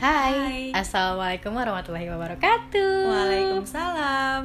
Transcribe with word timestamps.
Hai. 0.00 0.32
Hai. 0.32 0.60
Assalamualaikum 0.72 1.52
warahmatullahi 1.52 2.08
wabarakatuh. 2.08 3.04
Waalaikumsalam. 3.04 4.44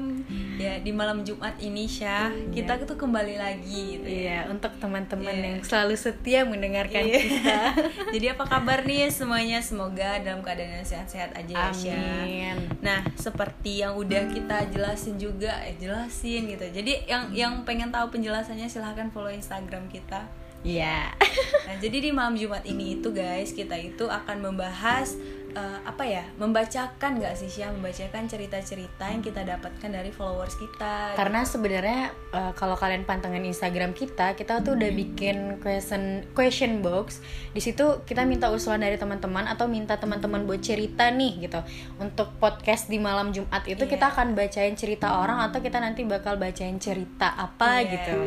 Ya 0.60 0.84
di 0.84 0.92
malam 0.92 1.24
Jumat 1.24 1.56
ini 1.64 1.88
Syah 1.88 2.28
kita 2.52 2.76
tuh 2.84 3.00
kembali 3.00 3.40
lagi 3.40 3.96
gitu 3.96 4.04
ya. 4.04 4.20
Iya, 4.20 4.40
untuk 4.52 4.76
teman-teman 4.84 5.32
Iya. 5.32 5.44
yang 5.48 5.58
selalu 5.64 5.96
setia 5.96 6.44
mendengarkan 6.44 7.08
Iya. 7.08 7.20
kita. 7.24 7.60
Jadi 8.20 8.26
apa 8.36 8.44
kabar 8.44 8.84
nih 8.84 9.08
semuanya? 9.08 9.64
Semoga 9.64 10.20
dalam 10.20 10.44
keadaan 10.44 10.84
yang 10.84 10.88
sehat-sehat 10.88 11.32
aja 11.32 11.54
ya 11.56 11.72
Syah. 11.72 12.04
Amin. 12.28 12.58
Nah, 12.84 13.08
seperti 13.16 13.80
yang 13.80 13.96
udah 13.96 14.28
kita 14.28 14.68
jelasin 14.76 15.16
juga, 15.16 15.56
eh 15.64 15.80
jelasin 15.80 16.52
gitu. 16.52 16.68
Jadi 16.68 17.08
yang 17.08 17.32
yang 17.32 17.54
pengen 17.64 17.96
tahu 17.96 18.12
penjelasannya 18.12 18.68
silahkan 18.68 19.08
follow 19.08 19.32
Instagram 19.32 19.88
kita. 19.88 20.28
Iya. 20.66 21.14
Nah, 21.70 21.78
jadi 21.78 21.98
di 22.02 22.10
malam 22.10 22.34
Jumat 22.34 22.66
ini 22.66 22.98
itu 22.98 23.14
guys, 23.14 23.54
kita 23.54 23.78
itu 23.78 24.10
akan 24.10 24.50
membahas 24.50 25.14
eh, 25.56 25.80
apa 25.82 26.04
ya? 26.04 26.24
Membacakan 26.36 27.18
nggak 27.18 27.34
sih 27.34 27.48
Syah? 27.50 27.72
Membacakan 27.72 28.28
cerita-cerita 28.28 29.08
yang 29.08 29.24
kita 29.24 29.42
dapatkan 29.42 29.90
dari 29.90 30.12
followers 30.12 30.60
kita. 30.60 31.16
Karena 31.16 31.42
sebenarnya 31.42 32.12
eh, 32.32 32.52
kalau 32.54 32.76
kalian 32.76 33.08
pantengin 33.08 33.48
Instagram 33.48 33.96
kita, 33.96 34.36
kita 34.36 34.60
tuh 34.62 34.76
udah 34.76 34.92
bikin 34.92 35.58
question 35.64 36.28
question 36.36 36.84
box. 36.84 37.24
Di 37.56 37.64
situ 37.64 38.04
kita 38.04 38.28
minta 38.28 38.52
usulan 38.52 38.84
dari 38.84 39.00
teman-teman 39.00 39.48
atau 39.48 39.66
minta 39.66 39.96
teman-teman 39.96 40.44
buat 40.44 40.60
cerita 40.60 41.08
nih 41.10 41.48
gitu. 41.48 41.64
Untuk 41.98 42.36
podcast 42.38 42.92
di 42.92 43.00
malam 43.00 43.32
Jumat 43.32 43.64
itu 43.66 43.88
Iya. 43.88 43.92
kita 43.96 44.06
akan 44.12 44.36
bacain 44.36 44.76
cerita 44.76 45.24
orang 45.24 45.40
atau 45.48 45.64
kita 45.64 45.80
nanti 45.80 46.04
bakal 46.04 46.36
bacain 46.36 46.76
cerita 46.78 47.32
apa 47.32 47.80
Iya. 47.80 47.92
gitu. 47.96 48.18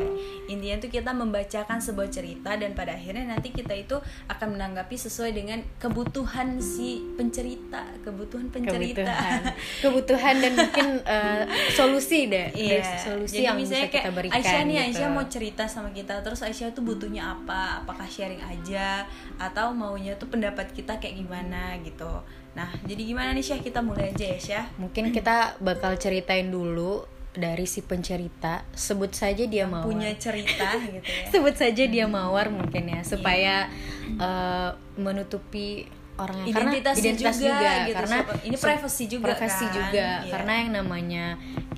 Intinya 0.48 0.76
tuh 0.80 0.90
kita 0.90 1.12
membacakan 1.12 1.76
sebuah 1.76 2.08
cerita 2.08 2.56
dan 2.56 2.72
pada 2.72 2.96
akhirnya 2.96 3.28
nanti 3.28 3.52
kita 3.52 3.76
itu 3.76 4.00
akan 4.32 4.56
menanggapi 4.56 4.96
sesuai 4.96 5.36
dengan 5.36 5.60
kebutuhan 5.76 6.56
si 6.58 7.04
pencerita, 7.18 7.82
kebutuhan 8.00 8.46
pencerita. 8.48 9.02
kebutuhan 9.02 9.40
kebutuhan 9.82 10.34
dan 10.38 10.52
mungkin 10.54 10.86
eh, 11.02 11.42
solusi 11.68 12.30
deh 12.30 12.46
Iya, 12.54 12.78
Ada 12.78 13.02
solusi 13.02 13.34
jadi 13.34 13.44
yang 13.44 13.56
misalnya 13.58 13.82
bisa 13.82 13.90
kita 13.90 13.98
kayak 13.98 14.14
berikan 14.14 14.36
Aisyah 14.38 14.62
nih, 14.62 14.72
gitu. 14.72 14.86
Aisyah 14.86 15.08
mau 15.10 15.24
cerita 15.26 15.64
sama 15.66 15.90
kita, 15.90 16.14
terus 16.22 16.40
Aisyah 16.40 16.70
tuh 16.70 16.86
butuhnya 16.86 17.22
apa? 17.26 17.82
Apakah 17.82 18.06
sharing 18.06 18.38
aja 18.38 19.02
atau 19.36 19.74
maunya 19.74 20.14
tuh 20.14 20.30
pendapat 20.30 20.70
kita 20.70 20.96
kayak 20.96 21.18
gimana 21.18 21.74
gitu. 21.82 22.22
Nah, 22.54 22.70
jadi 22.82 23.02
gimana 23.04 23.30
nih 23.30 23.44
Syah 23.44 23.60
kita 23.60 23.78
mulai 23.78 24.10
aja 24.10 24.24
ya 24.24 24.38
Syah? 24.38 24.66
mungkin 24.78 25.10
kita 25.16 25.58
bakal 25.58 25.94
ceritain 25.94 26.48
dulu 26.48 27.02
dari 27.28 27.66
si 27.66 27.86
pencerita 27.86 28.66
sebut 28.72 29.14
saja 29.14 29.46
dia 29.46 29.62
mawar 29.62 29.86
Punya 29.86 30.10
cerita 30.18 30.74
gitu 30.96 31.06
ya. 31.06 31.24
sebut 31.30 31.54
saja 31.54 31.84
dia 31.86 32.06
mawar 32.06 32.50
mungkin 32.50 32.88
ya 32.88 33.00
supaya 33.02 33.70
eh, 34.10 34.70
menutupi 34.98 35.86
orang 36.18 36.36
yang 36.42 36.48
Identitasnya 36.50 36.82
karena 36.82 36.98
identitas 36.98 37.36
juga, 37.38 37.48
juga, 37.48 37.70
gitu, 37.70 37.96
karena 37.96 38.18
ini 38.42 38.56
privacy 38.58 39.04
juga 39.06 39.24
privacy 39.30 39.64
kan, 39.64 39.76
juga. 39.78 40.08
Iya. 40.18 40.30
karena 40.34 40.52
yang 40.58 40.70
namanya 40.82 41.24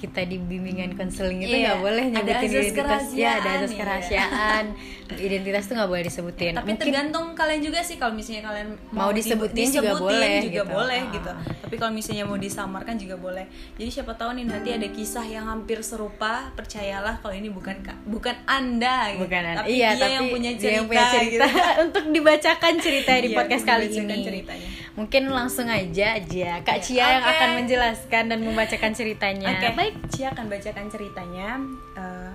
kita 0.01 0.21
di 0.25 0.37
bimbingan 0.41 0.91
konseling 0.97 1.45
itu 1.45 1.53
Iya, 1.53 1.77
nggak 1.77 1.79
boleh 1.85 2.05
ada 2.09 2.15
nyebutin 2.17 2.51
identitas. 2.51 3.05
Ya 3.13 3.31
ada 3.37 3.49
azas 3.61 3.73
kerahasiaan, 3.77 4.65
iya. 4.73 4.99
identitas 5.13 5.65
tuh 5.65 5.75
nggak 5.75 5.89
boleh 5.89 6.03
disebutin 6.03 6.53
Tapi 6.53 6.63
Mungkin- 6.69 6.79
tergantung 6.81 7.27
kalian 7.33 7.61
juga 7.61 7.81
sih 7.81 7.97
kalau 7.97 8.13
misalnya 8.13 8.45
kalian 8.45 8.69
Mau 8.91 9.09
di- 9.09 9.19
disebutin 9.19 9.67
juga 9.69 9.93
boleh, 9.97 10.39
juga 10.41 10.63
gitu. 10.63 10.71
boleh 10.71 11.01
Ah. 11.01 11.11
gitu. 11.11 11.31
Tapi 11.61 11.75
kalau 11.77 11.93
misalnya 11.93 12.25
mau 12.25 12.37
disamarkan 12.37 12.95
juga 12.95 13.17
boleh. 13.17 13.47
Jadi 13.75 13.91
siapa 13.91 14.13
tahu 14.13 14.31
nih 14.33 14.45
nanti 14.45 14.71
ada 14.71 14.87
kisah 14.87 15.25
yang 15.25 15.47
hampir 15.47 15.81
serupa, 15.81 16.21
percayalah 16.53 17.19
kalau 17.19 17.33
ini 17.33 17.49
bukan 17.49 17.81
ka- 17.81 17.99
bukan 18.05 18.37
Anda 18.45 19.11
gitu. 19.13 19.25
bukan 19.25 19.43
tapi 19.57 19.69
iya 19.73 19.89
dia 19.91 20.01
tapi 20.01 20.13
yang 20.13 20.27
punya 20.29 20.51
cerita, 20.53 20.75
yang 20.75 20.87
punya 20.87 21.05
cerita 21.09 21.47
gitu. 21.47 21.59
untuk 21.85 22.05
dibacakan 22.11 22.75
cerita 22.77 23.11
di 23.17 23.29
Iya, 23.29 23.37
podcast 23.37 23.65
kali 23.65 23.85
ini 23.89 24.17
ceritanya. 24.21 24.69
mungkin 24.93 25.23
langsung 25.27 25.65
aja 25.65 26.07
aja 26.15 26.51
kak 26.61 26.77
Iya, 26.77 26.85
Cia 26.85 27.07
yang 27.09 27.23
oke. 27.23 27.33
akan 27.33 27.49
menjelaskan 27.57 28.25
dan 28.27 28.39
membacakan 28.41 28.91
ceritanya 28.93 29.49
Oke, 29.49 29.69
baik 29.73 29.95
Cia 30.11 30.29
akan 30.29 30.47
bacakan 30.47 30.87
ceritanya. 30.87 31.49
Eh, 31.95 32.31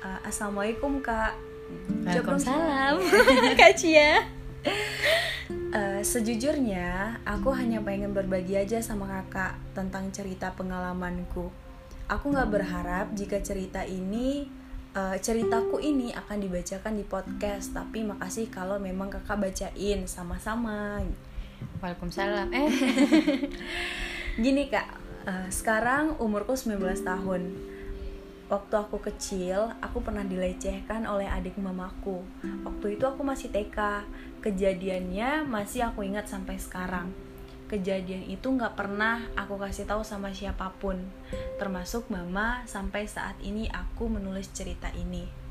eh, 0.00 0.18
Assalamualaikum 0.24 0.98
Kak. 0.98 1.51
Waalaikumsalam 2.06 2.94
kak 3.60 3.74
Cia 3.78 4.22
Eh, 5.72 6.04
sejujurnya, 6.04 7.16
aku 7.24 7.48
hanya 7.56 7.80
pengen 7.80 8.12
berbagi 8.12 8.60
aja 8.60 8.76
sama 8.84 9.08
kakak 9.08 9.56
tentang 9.72 10.12
cerita 10.12 10.52
pengalamanku. 10.52 11.48
Aku 12.12 12.28
nggak 12.28 12.52
berharap 12.52 13.06
jika 13.16 13.40
cerita 13.40 13.80
ini, 13.80 14.52
eh, 14.92 15.16
ceritaku 15.16 15.80
ini 15.80 16.12
akan 16.12 16.44
dibacakan 16.44 17.00
di 17.00 17.08
podcast. 17.08 17.72
Tapi 17.72 18.04
makasih 18.04 18.52
kalau 18.52 18.76
memang 18.76 19.08
kakak 19.08 19.40
bacain 19.40 20.04
sama-sama. 20.04 21.00
Waalaikumsalam 21.80 22.52
eh 22.52 22.68
Gini 24.44 24.68
kak, 24.68 24.88
eh, 25.24 25.48
sekarang 25.48 26.20
umurku 26.20 26.52
19 26.52 27.00
tahun. 27.00 27.71
Waktu 28.52 28.74
aku 28.84 29.00
kecil, 29.00 29.72
aku 29.80 30.04
pernah 30.04 30.20
dilecehkan 30.28 31.08
oleh 31.08 31.24
adik 31.24 31.56
mamaku. 31.56 32.20
Waktu 32.68 33.00
itu 33.00 33.08
aku 33.08 33.24
masih 33.24 33.48
TK. 33.48 34.04
Kejadiannya 34.44 35.48
masih 35.48 35.88
aku 35.88 36.04
ingat 36.04 36.28
sampai 36.28 36.60
sekarang. 36.60 37.08
Kejadian 37.72 38.28
itu 38.28 38.52
nggak 38.52 38.76
pernah 38.76 39.24
aku 39.40 39.56
kasih 39.56 39.88
tahu 39.88 40.04
sama 40.04 40.36
siapa 40.36 40.68
pun, 40.76 41.00
termasuk 41.56 42.12
mama. 42.12 42.60
Sampai 42.68 43.08
saat 43.08 43.40
ini 43.40 43.72
aku 43.72 44.12
menulis 44.12 44.52
cerita 44.52 44.92
ini. 44.92 45.41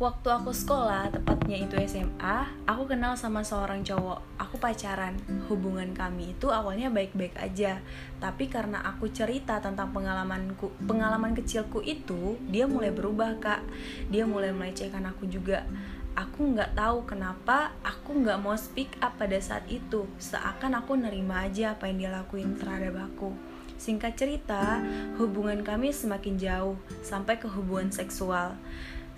Waktu 0.00 0.32
aku 0.32 0.48
sekolah, 0.48 1.12
tepatnya 1.12 1.60
itu 1.60 1.76
SMA, 1.84 2.48
aku 2.64 2.88
kenal 2.88 3.20
sama 3.20 3.44
seorang 3.44 3.84
cowok. 3.84 4.40
Aku 4.40 4.56
pacaran. 4.56 5.12
Hubungan 5.44 5.92
kami 5.92 6.32
itu 6.32 6.48
awalnya 6.48 6.88
baik-baik 6.88 7.36
aja. 7.36 7.84
Tapi 8.16 8.48
karena 8.48 8.80
aku 8.80 9.12
cerita 9.12 9.60
tentang 9.60 9.92
pengalamanku, 9.92 10.72
pengalaman 10.88 11.36
kecilku 11.36 11.84
itu, 11.84 12.40
dia 12.48 12.64
mulai 12.64 12.88
berubah, 12.96 13.44
Kak. 13.44 13.60
Dia 14.08 14.24
mulai 14.24 14.56
melecehkan 14.56 15.04
aku 15.04 15.28
juga. 15.28 15.68
Aku 16.16 16.48
nggak 16.48 16.80
tahu 16.80 17.04
kenapa 17.04 17.76
aku 17.84 18.24
nggak 18.24 18.40
mau 18.40 18.56
speak 18.56 18.96
up 19.04 19.20
pada 19.20 19.36
saat 19.36 19.68
itu. 19.68 20.08
Seakan 20.16 20.80
aku 20.80 20.96
nerima 20.96 21.44
aja 21.44 21.76
apa 21.76 21.92
yang 21.92 22.00
dia 22.00 22.08
lakuin 22.08 22.56
terhadap 22.56 23.04
aku. 23.04 23.36
Singkat 23.76 24.16
cerita, 24.16 24.80
hubungan 25.20 25.60
kami 25.60 25.92
semakin 25.92 26.40
jauh 26.40 26.80
sampai 27.04 27.36
ke 27.36 27.48
hubungan 27.52 27.92
seksual. 27.92 28.56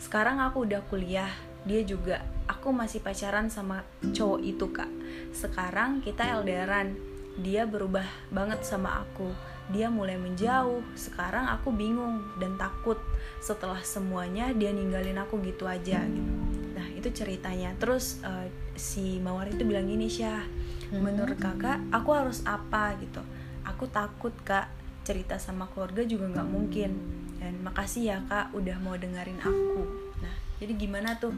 Sekarang 0.02 0.42
aku 0.42 0.66
udah 0.66 0.82
kuliah, 0.90 1.30
dia 1.62 1.86
juga. 1.86 2.26
Aku 2.50 2.74
masih 2.74 2.98
pacaran 2.98 3.46
sama 3.46 3.86
cowok 4.10 4.40
itu, 4.42 4.66
Kak. 4.74 4.90
Sekarang 5.30 6.02
kita 6.02 6.26
LDRan. 6.42 6.98
Dia 7.38 7.70
berubah 7.70 8.04
banget 8.34 8.66
sama 8.66 9.06
aku. 9.06 9.30
Dia 9.70 9.94
mulai 9.94 10.18
menjauh. 10.18 10.82
Sekarang 10.98 11.46
aku 11.46 11.70
bingung 11.70 12.18
dan 12.42 12.58
takut. 12.58 12.98
Setelah 13.38 13.78
semuanya 13.86 14.50
dia 14.50 14.74
ninggalin 14.74 15.22
aku 15.22 15.38
gitu 15.46 15.70
aja 15.70 16.02
gitu. 16.02 16.32
Nah, 16.74 16.90
itu 16.98 17.08
ceritanya. 17.14 17.70
Terus 17.78 18.18
eh, 18.26 18.50
si 18.74 19.22
Mawar 19.22 19.54
itu 19.54 19.62
bilang 19.62 19.86
gini, 19.86 20.10
Syah. 20.10 20.42
Menurut 20.90 21.38
Kakak, 21.38 21.78
aku 21.94 22.10
harus 22.10 22.42
apa 22.42 22.98
gitu? 22.98 23.22
Aku 23.70 23.86
takut, 23.86 24.34
Kak. 24.42 24.66
Cerita 25.06 25.38
sama 25.38 25.70
keluarga 25.70 26.02
juga 26.02 26.26
nggak 26.26 26.48
mungkin 26.50 27.21
dan 27.42 27.58
makasih 27.60 28.02
ya 28.06 28.18
kak 28.24 28.54
udah 28.54 28.78
mau 28.78 28.94
dengerin 28.94 29.36
aku. 29.36 29.82
Nah 30.20 30.30
jadi 30.56 30.72
gimana 30.72 31.18
tuh? 31.18 31.34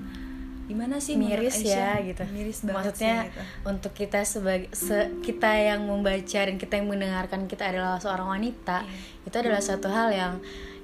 Gimana 0.64 0.96
sih 0.96 1.16
miris 1.16 1.60
ya 1.60 2.00
gitu. 2.00 2.24
Miris 2.26 2.60
banget 2.62 2.76
maksudnya 2.92 3.16
sih, 3.18 3.28
gitu. 3.30 3.40
untuk 3.64 3.92
kita 3.92 4.20
sebagai 4.22 4.68
se- 4.70 5.12
kita 5.20 5.48
yang 5.54 5.84
membaca 5.84 6.40
dan 6.40 6.56
kita 6.56 6.74
yang 6.74 6.88
mendengarkan 6.88 7.44
kita 7.44 7.64
adalah 7.66 7.96
seorang 7.96 8.28
wanita 8.30 8.80
Iya. 8.80 8.96
itu 9.24 9.36
adalah 9.38 9.60
satu 9.60 9.88
hal 9.88 10.08
yang 10.10 10.34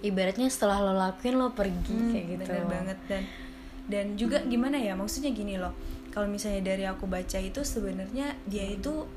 ibaratnya 0.01 0.49
setelah 0.49 0.81
lo 0.81 0.93
lakuin 0.93 1.37
lo 1.37 1.53
pergi 1.53 1.93
Hmm, 1.93 2.11
kayak 2.11 2.27
gitu. 2.31 2.43
bener 2.47 2.65
banget. 2.67 2.99
Dan 3.07 3.23
dan 3.87 4.07
juga 4.15 4.41
gimana 4.43 4.77
ya? 4.77 4.93
Maksudnya 4.93 5.33
gini 5.33 5.57
loh. 5.57 5.73
Kalau 6.11 6.27
misalnya 6.27 6.61
dari 6.67 6.85
aku 6.85 7.05
baca 7.07 7.39
itu 7.39 7.61
sebenarnya 7.63 8.37
dia 8.45 8.67
itu 8.67 9.09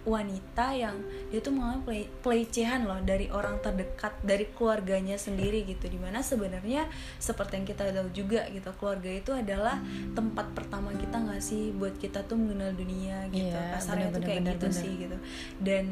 wanita 0.00 0.72
yang 0.72 0.96
dia 1.28 1.44
tuh 1.44 1.52
mengalami 1.52 1.82
play, 1.84 2.02
pelecehan 2.24 2.88
loh 2.88 2.96
dari 3.04 3.28
orang 3.28 3.60
terdekat 3.60 4.16
dari 4.24 4.48
keluarganya 4.48 5.20
sendiri 5.20 5.64
gitu. 5.68 5.92
Di 5.92 6.00
mana 6.00 6.24
sebenarnya 6.24 6.88
seperti 7.20 7.60
yang 7.60 7.66
kita 7.68 7.92
tahu 7.92 8.08
juga 8.16 8.48
gitu 8.48 8.72
keluarga 8.80 9.10
itu 9.12 9.30
adalah 9.36 9.76
tempat 10.16 10.56
pertama 10.56 10.94
kita 10.96 11.20
nggak 11.20 11.42
sih 11.44 11.76
buat 11.76 11.96
kita 12.00 12.24
tuh 12.24 12.40
mengenal 12.40 12.72
dunia 12.72 13.28
gitu. 13.28 13.52
Iya, 13.52 13.76
kasarnya 13.76 14.08
tuh 14.08 14.24
bener, 14.24 14.28
kayak 14.28 14.40
bener, 14.40 14.54
gitu 14.56 14.66
bener. 14.72 14.80
sih 14.80 14.92
gitu. 14.96 15.16
Dan 15.60 15.84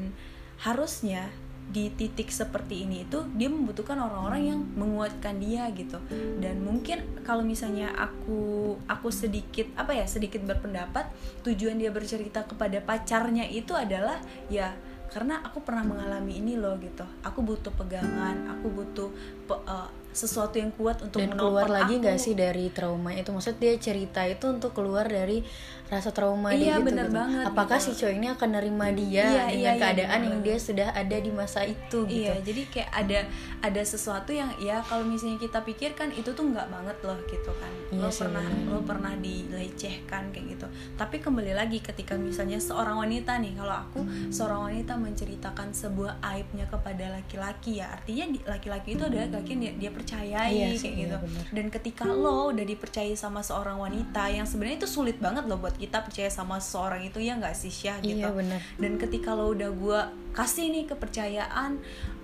harusnya 0.58 1.28
di 1.68 1.92
titik 1.92 2.32
seperti 2.32 2.88
ini 2.88 3.04
itu 3.04 3.20
dia 3.36 3.52
membutuhkan 3.52 4.00
orang-orang 4.00 4.42
yang 4.56 4.60
menguatkan 4.74 5.36
dia 5.36 5.68
gitu. 5.76 6.00
Dan 6.40 6.64
mungkin 6.64 7.04
kalau 7.22 7.44
misalnya 7.44 7.92
aku 7.92 8.74
aku 8.88 9.08
sedikit 9.12 9.68
apa 9.76 9.92
ya 9.92 10.08
sedikit 10.08 10.40
berpendapat 10.44 11.12
tujuan 11.44 11.76
dia 11.76 11.92
bercerita 11.92 12.48
kepada 12.48 12.80
pacarnya 12.80 13.44
itu 13.44 13.76
adalah 13.76 14.16
ya 14.48 14.72
karena 15.08 15.40
aku 15.40 15.64
pernah 15.64 15.84
mengalami 15.84 16.40
ini 16.40 16.60
loh 16.60 16.76
gitu. 16.80 17.04
Aku 17.24 17.40
butuh 17.44 17.72
pegangan 17.76 18.48
aku 18.48 18.66
butuh 18.72 19.08
pe- 19.48 19.64
eh, 19.64 19.88
sesuatu 20.12 20.58
yang 20.58 20.72
kuat 20.74 20.98
untuk 21.04 21.20
dan 21.20 21.36
keluar 21.36 21.68
lagi 21.68 22.00
nggak 22.00 22.18
sih 22.18 22.34
dari 22.34 22.72
trauma 22.72 23.12
itu? 23.14 23.30
Maksud 23.30 23.60
dia 23.60 23.76
cerita 23.78 24.24
itu 24.24 24.50
untuk 24.50 24.72
keluar 24.74 25.06
dari 25.06 25.44
rasa 25.88 26.10
trauma 26.10 26.52
dia 26.52 26.60
Iya, 26.60 26.74
gitu, 26.76 26.86
bener 26.86 27.06
gitu. 27.06 27.16
banget, 27.16 27.44
apakah 27.44 27.78
gitu. 27.78 27.88
si 27.88 27.98
cowok 27.98 28.14
ini 28.14 28.26
akan 28.28 28.48
nerima 28.52 28.86
dia 28.90 29.08
Iya, 29.08 29.24
dengan 29.24 29.48
iya, 29.48 29.56
iya, 29.56 29.72
keadaan 29.78 30.08
bener 30.14 30.28
yang 30.28 30.40
dia 30.42 30.56
sudah 30.58 30.88
ada 30.92 31.16
di 31.16 31.30
masa 31.30 31.60
itu 31.62 31.98
gitu 32.04 32.28
Iya, 32.28 32.34
jadi 32.40 32.62
kayak 32.68 32.90
ada 32.92 33.18
ada 33.58 33.82
sesuatu 33.82 34.30
yang 34.30 34.52
ya 34.58 34.78
kalau 34.82 35.02
misalnya 35.02 35.36
kita 35.36 35.58
pikirkan 35.60 36.12
itu 36.12 36.28
tuh 36.28 36.44
nggak 36.44 36.68
banget 36.68 36.96
loh 37.02 37.16
gitu 37.24 37.50
kan. 37.56 37.72
Iya 37.88 37.98
lo 37.98 38.08
pernah 38.10 38.44
bener. 38.44 38.68
lo 38.68 38.80
pernah 38.82 39.12
dilecehkan 39.16 40.22
kayak 40.28 40.46
gitu. 40.54 40.66
Tapi 40.94 41.16
kembali 41.18 41.52
lagi 41.52 41.78
ketika 41.80 42.14
misalnya 42.14 42.58
seorang 42.58 43.00
wanita 43.00 43.38
nih, 43.38 43.56
kalau 43.56 43.74
aku 43.74 44.00
seorang 44.28 44.60
wanita 44.68 44.94
menceritakan 44.94 45.72
sebuah 45.72 46.20
aibnya 46.22 46.68
kepada 46.68 47.10
laki-laki 47.10 47.80
ya, 47.80 47.90
artinya 47.90 48.24
laki-laki 48.46 48.94
itu 48.94 49.02
adalah 49.02 49.26
laki 49.32 49.50
yang 49.50 49.62
dia, 49.62 49.72
dia 49.78 49.90
percayai 49.90 50.52
Iya 50.52 50.66
kayak 50.70 50.94
gitu. 50.94 51.08
iya, 51.08 51.16
bener. 51.18 51.44
Dan 51.50 51.66
ketika 51.68 52.04
lo 52.04 52.52
udah 52.52 52.62
dipercayai 52.62 53.16
sama 53.16 53.40
seorang 53.40 53.78
wanita 53.78 54.28
yang 54.28 54.44
sebenarnya 54.44 54.84
itu 54.84 54.88
sulit 54.90 55.16
banget 55.18 55.48
loh 55.48 55.58
buat 55.58 55.74
kita 55.78 56.02
percaya 56.02 56.26
sama 56.28 56.58
seorang 56.58 57.06
itu 57.06 57.22
ya 57.22 57.38
nggak 57.38 57.54
sih 57.54 57.70
Syah 57.70 58.02
gitu. 58.02 58.20
Iya 58.26 58.34
benar. 58.34 58.60
Dan 58.76 58.98
ketika 58.98 59.32
lo 59.32 59.54
udah 59.54 59.70
gue 59.70 60.00
kasih 60.34 60.74
nih 60.74 60.84
kepercayaan 60.90 61.78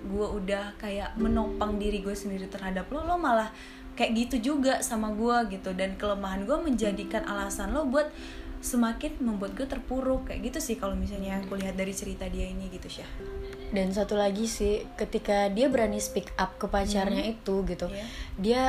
gue 0.05 0.27
udah 0.27 0.75
kayak 0.77 1.15
menopang 1.15 1.79
diri 1.79 2.03
gue 2.03 2.13
sendiri 2.13 2.45
terhadap 2.51 2.85
lo 2.91 3.01
lo 3.07 3.15
malah 3.15 3.49
kayak 3.95 4.27
gitu 4.27 4.53
juga 4.53 4.83
sama 4.83 5.09
gue 5.15 5.55
gitu. 5.57 5.71
Dan 5.71 5.95
kelemahan 5.95 6.43
gue 6.43 6.57
menjadikan 6.59 7.23
alasan 7.25 7.71
lo 7.71 7.87
buat 7.87 8.11
semakin 8.59 9.21
membuat 9.21 9.53
gue 9.53 9.67
terpuruk 9.69 10.25
kayak 10.31 10.49
gitu 10.49 10.59
sih 10.59 10.75
kalau 10.75 10.97
misalnya 10.97 11.37
aku 11.37 11.53
lihat 11.53 11.77
dari 11.77 11.93
cerita 11.93 12.25
dia 12.25 12.49
ini 12.49 12.67
gitu 12.73 12.99
Syah. 12.99 13.11
Dan 13.69 13.93
satu 13.93 14.17
lagi 14.17 14.49
sih 14.49 14.81
ketika 14.97 15.49
dia 15.53 15.69
berani 15.69 16.01
speak 16.01 16.33
up 16.37 16.57
ke 16.57 16.65
pacarnya 16.65 17.29
itu 17.29 17.61
gitu 17.65 17.85
Iya. 17.89 18.05
dia 18.37 18.61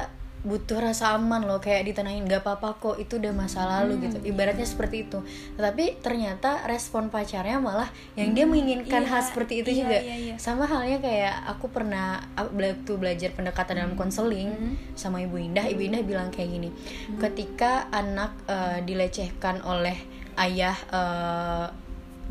butuh 0.47 0.79
rasa 0.79 1.19
aman 1.19 1.43
loh 1.43 1.59
kayak 1.59 1.91
ditenahin 1.91 2.23
nggak 2.23 2.47
apa-apa 2.47 2.79
kok 2.79 2.97
itu 3.03 3.19
udah 3.19 3.35
masa 3.35 3.67
lalu 3.67 4.07
gitu. 4.07 4.23
Ibaratnya 4.23 4.63
seperti 4.63 5.11
itu. 5.11 5.19
Tetapi 5.59 5.99
ternyata 5.99 6.63
respon 6.71 7.11
pacarnya 7.11 7.59
malah 7.59 7.91
yang 8.15 8.31
dia 8.31 8.47
menginginkan 8.47 9.03
iya, 9.03 9.11
hal 9.11 9.21
seperti 9.27 9.67
itu 9.67 9.71
iya, 9.75 9.81
juga. 9.83 9.99
iya, 9.99 10.17
iya. 10.17 10.35
sama 10.39 10.71
halnya 10.71 11.03
kayak 11.03 11.35
aku 11.51 11.67
pernah 11.75 12.23
waktu 12.39 12.93
belajar 12.95 13.35
pendekatan 13.35 13.83
dalam 13.83 13.95
konseling 13.99 14.55
sama 14.95 15.19
ibu 15.19 15.35
Indah. 15.35 15.67
Ibu 15.67 15.83
Indah 15.83 16.03
bilang 16.07 16.31
kayak 16.31 16.55
gini 16.55 16.71
ketika 17.19 17.91
anak 17.91 18.39
eh, 18.47 18.79
dilecehkan 18.87 19.67
oleh 19.67 19.99
ayah 20.39 20.79
eh, 20.95 21.67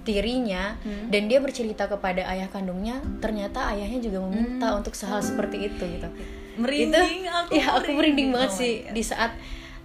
tirinya 0.06 0.78
dan 1.10 1.26
dia 1.26 1.42
bercerita 1.42 1.90
kepada 1.90 2.30
ayah 2.30 2.46
kandungnya 2.54 3.02
ternyata 3.20 3.74
ayahnya 3.74 4.00
juga 4.06 4.22
meminta 4.22 4.78
untuk 4.78 4.94
sehal 4.94 5.20
seperti 5.26 5.66
itu 5.66 5.82
gitu 5.82 6.06
merinding 6.58 7.24
itu, 7.24 7.32
aku 7.32 7.52
ya 7.56 7.66
aku 7.76 7.92
merinding. 7.94 8.30
banget 8.34 8.52
Oh 8.52 8.58
sih. 8.58 8.74
di 8.88 9.04
saat 9.04 9.32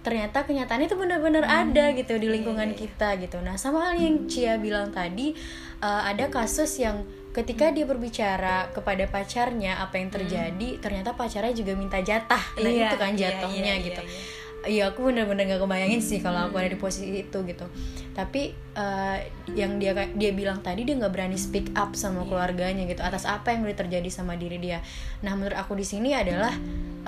ternyata 0.01 0.41
kenyataannya 0.49 0.89
itu 0.89 0.97
benar-benar 0.97 1.45
ada 1.45 1.93
gitu 1.93 2.17
di 2.17 2.25
lingkungan 2.25 2.73
kita 2.73 3.21
gitu. 3.21 3.37
Nah 3.45 3.53
sama 3.53 3.93
hal 3.93 4.01
yang 4.01 4.25
Cia 4.25 4.57
bilang 4.57 4.89
tadi 4.89 5.37
uh, 5.77 6.01
ada 6.09 6.25
kasus 6.33 6.81
yang 6.81 7.05
ketika 7.31 7.69
dia 7.71 7.85
berbicara 7.87 8.73
kepada 8.73 9.07
pacarnya 9.07 9.79
apa 9.79 9.95
yang 10.01 10.09
terjadi 10.11 10.81
ternyata 10.81 11.13
pacarnya 11.13 11.53
juga 11.53 11.77
minta 11.77 12.01
jatah. 12.01 12.41
Nah 12.59 12.65
Iya, 12.67 12.89
itu 12.91 12.95
kan 12.97 13.11
iya, 13.13 13.21
jatuhnya 13.29 13.73
iya, 13.77 13.85
gitu. 13.85 14.01
iya, 14.01 14.19
Iya 14.61 14.93
aku 14.93 15.09
bener-bener 15.09 15.57
gak 15.57 15.65
kebayangin 15.65 16.01
sih 16.05 16.21
kalau 16.21 16.45
aku 16.45 16.61
ada 16.61 16.69
di 16.69 16.77
posisi 16.77 17.09
itu 17.09 17.37
gitu. 17.49 17.65
Tapi 18.13 18.53
uh, 18.77 19.17
yang 19.57 19.81
dia 19.81 19.97
dia 20.13 20.31
bilang 20.37 20.61
tadi 20.61 20.85
dia 20.85 20.93
nggak 20.99 21.09
berani 21.09 21.39
speak 21.39 21.73
up 21.73 21.97
sama 21.97 22.27
keluarganya 22.29 22.85
gitu 22.85 23.01
atas 23.01 23.25
apa 23.25 23.55
yang 23.55 23.65
udah 23.65 23.73
terjadi 23.73 24.09
sama 24.13 24.37
diri 24.37 24.61
dia. 24.61 24.85
Nah 25.25 25.33
menurut 25.33 25.57
aku 25.57 25.73
di 25.73 25.85
sini 25.87 26.13
adalah 26.13 26.53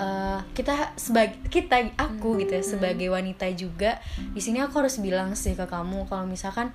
uh, 0.02 0.40
kita 0.56 0.98
sebagai 0.98 1.38
kita 1.46 1.94
aku 1.94 2.42
gitu 2.42 2.58
ya 2.58 2.64
sebagai 2.64 3.08
wanita 3.10 3.46
juga 3.54 4.02
di 4.34 4.40
sini 4.42 4.58
aku 4.58 4.82
harus 4.82 4.98
bilang 4.98 5.38
sih 5.38 5.54
ke 5.54 5.66
kamu 5.68 6.10
kalau 6.10 6.26
misalkan 6.26 6.74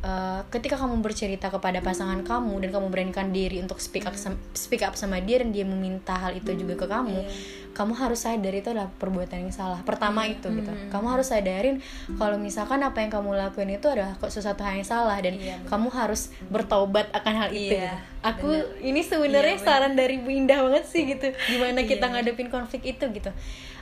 uh, 0.00 0.40
ketika 0.48 0.76
kamu 0.76 1.00
bercerita 1.00 1.48
kepada 1.48 1.78
pasangan 1.80 2.20
kamu 2.20 2.54
dan 2.62 2.70
kamu 2.70 2.86
beranikan 2.88 3.30
diri 3.30 3.58
untuk 3.58 3.78
speak 3.78 4.04
up 4.04 4.14
sam- 4.14 4.38
speak 4.52 4.82
up 4.82 4.94
sama 4.94 5.18
dia 5.18 5.42
dan 5.42 5.50
dia 5.50 5.62
meminta 5.62 6.14
hal 6.14 6.32
itu 6.32 6.54
juga 6.54 6.74
ke 6.74 6.86
kamu 6.86 7.20
kamu 7.68 7.94
harus 7.94 8.26
sadar 8.26 8.50
itu 8.50 8.74
adalah 8.74 8.90
perbuatan 8.90 9.38
yang 9.38 9.54
salah. 9.54 9.78
Pertama 9.86 10.26
itu 10.26 10.50
gitu. 10.50 10.66
kamu 10.90 11.06
harus 11.14 11.30
sadarin 11.30 11.78
kalau 12.18 12.34
misalkan 12.34 12.82
apa 12.82 12.98
yang 12.98 13.06
kamu 13.08 13.38
lakuin 13.38 13.70
itu 13.70 13.86
adalah 13.86 14.18
kok 14.18 14.34
sesuatu 14.34 14.66
hal 14.66 14.74
yang 14.74 14.88
salah 14.88 15.14
dan 15.22 15.38
Iya, 15.38 15.62
benar. 15.62 15.70
kamu 15.70 15.88
harus 15.94 16.34
bertaubat 16.50 17.06
akan 17.14 17.34
hal 17.38 17.50
itu 17.54 17.78
Iya, 17.78 17.94
gitu. 17.94 18.26
aku 18.26 18.48
ini 18.82 18.98
sebenarnya 18.98 19.56
Iya, 19.56 19.62
saran 19.62 19.94
dari 19.94 20.18
Bu 20.18 20.26
Indah 20.26 20.58
banget 20.58 20.90
sih 20.90 21.06
gitu. 21.06 21.30
Gimana 21.30 21.86
kita 21.86 22.10
Iya. 22.10 22.18
ngadepin 22.18 22.50
konflik 22.50 22.82
itu 22.82 23.04
gitu. 23.14 23.30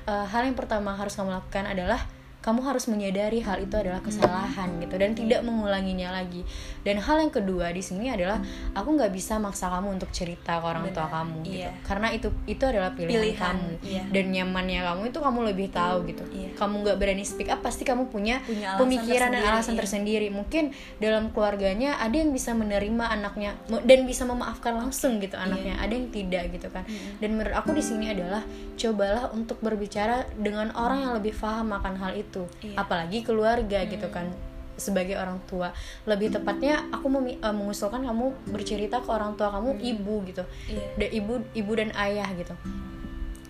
Eh, 0.05 0.25
hal 0.29 0.45
yang 0.45 0.53
pertama 0.53 0.93
harus 0.93 1.17
kamu 1.17 1.33
lakukan 1.33 1.65
adalah 1.65 2.05
kamu 2.47 2.63
harus 2.63 2.87
menyadari 2.87 3.43
hal 3.43 3.59
itu 3.59 3.75
adalah 3.75 3.99
kesalahan 3.99 4.79
gitu 4.79 4.95
dan 4.95 5.19
tidak 5.19 5.43
mengulanginya 5.43 6.15
lagi 6.15 6.47
dan 6.87 7.03
hal 7.03 7.19
yang 7.19 7.35
kedua 7.35 7.75
di 7.75 7.83
sini 7.83 8.07
adalah 8.07 8.39
aku 8.71 8.95
nggak 8.95 9.11
bisa 9.11 9.43
maksa 9.43 9.67
kamu 9.67 9.99
untuk 9.99 10.15
cerita 10.15 10.63
ke 10.63 10.67
orang 10.67 10.87
tua 10.95 11.11
kamu 11.11 11.43
gitu 11.43 11.67
iya. 11.67 11.75
karena 11.83 12.15
itu 12.15 12.31
itu 12.47 12.63
adalah 12.63 12.95
pilihan, 12.95 13.19
Pilihan, 13.19 13.35
kamu 13.43 13.71
iya. 13.83 14.03
dan 14.15 14.25
nyamannya 14.31 14.81
kamu 14.87 15.01
itu 15.11 15.19
kamu 15.19 15.39
lebih 15.51 15.69
tahu 15.75 15.97
gitu 16.07 16.25
Iya. 16.37 16.53
kamu 16.59 16.75
nggak 16.85 16.97
berani 17.01 17.25
speak 17.25 17.49
up 17.49 17.65
pasti 17.65 17.83
kamu 17.83 18.13
punya, 18.13 18.45
Punya 18.45 18.77
pemikiran 18.77 19.33
dan 19.33 19.43
alasan 19.43 19.75
iya. 19.75 19.81
tersendiri 19.83 20.29
mungkin 20.29 20.71
dalam 21.03 21.33
keluarganya 21.35 21.97
ada 21.99 22.15
yang 22.15 22.31
bisa 22.31 22.53
menerima 22.53 23.05
anaknya 23.09 23.57
dan 23.83 24.05
bisa 24.05 24.23
memaafkan 24.29 24.77
langsung 24.77 25.19
gitu 25.19 25.35
Iya. 25.35 25.49
anaknya 25.49 25.75
ada 25.81 25.93
yang 25.97 26.09
tidak 26.13 26.45
gitu 26.53 26.69
kan 26.71 26.85
dan 27.19 27.31
menurut 27.35 27.57
aku 27.57 27.73
di 27.73 27.83
sini 27.83 28.13
adalah 28.13 28.45
cobalah 28.77 29.33
untuk 29.33 29.59
berbicara 29.65 30.29
dengan 30.37 30.71
orang 30.77 31.09
yang 31.09 31.13
lebih 31.17 31.33
paham 31.33 31.73
akan 31.73 31.95
hal 31.97 32.13
itu 32.15 32.36
Iya. 32.61 32.77
apalagi 32.77 33.23
keluarga 33.23 33.81
gitu 33.85 34.11
kan 34.11 34.29
sebagai 34.77 35.17
orang 35.17 35.41
tua. 35.49 35.73
Lebih 36.05 36.37
tepatnya 36.37 36.85
aku 36.93 37.09
memi- 37.09 37.41
eh, 37.41 37.55
mengusulkan 37.55 38.05
kamu 38.05 38.53
bercerita 38.53 39.01
ke 39.01 39.09
orang 39.09 39.33
tua 39.33 39.49
kamu 39.49 39.81
ibu 39.81 40.21
gitu. 40.29 40.45
Iya. 40.69 40.85
Da- 40.99 41.13
ibu 41.15 41.33
ibu 41.55 41.73
dan 41.73 41.97
ayah 41.97 42.29
gitu. 42.35 42.53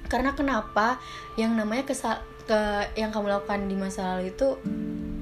Karena 0.07 0.31
kenapa 0.33 1.03
yang 1.35 1.59
namanya 1.59 1.83
kesal 1.83 2.23
ke 2.47 2.61
yang 2.95 3.11
kamu 3.11 3.27
lakukan 3.27 3.67
di 3.67 3.75
masa 3.75 4.15
lalu 4.15 4.31
itu 4.31 4.55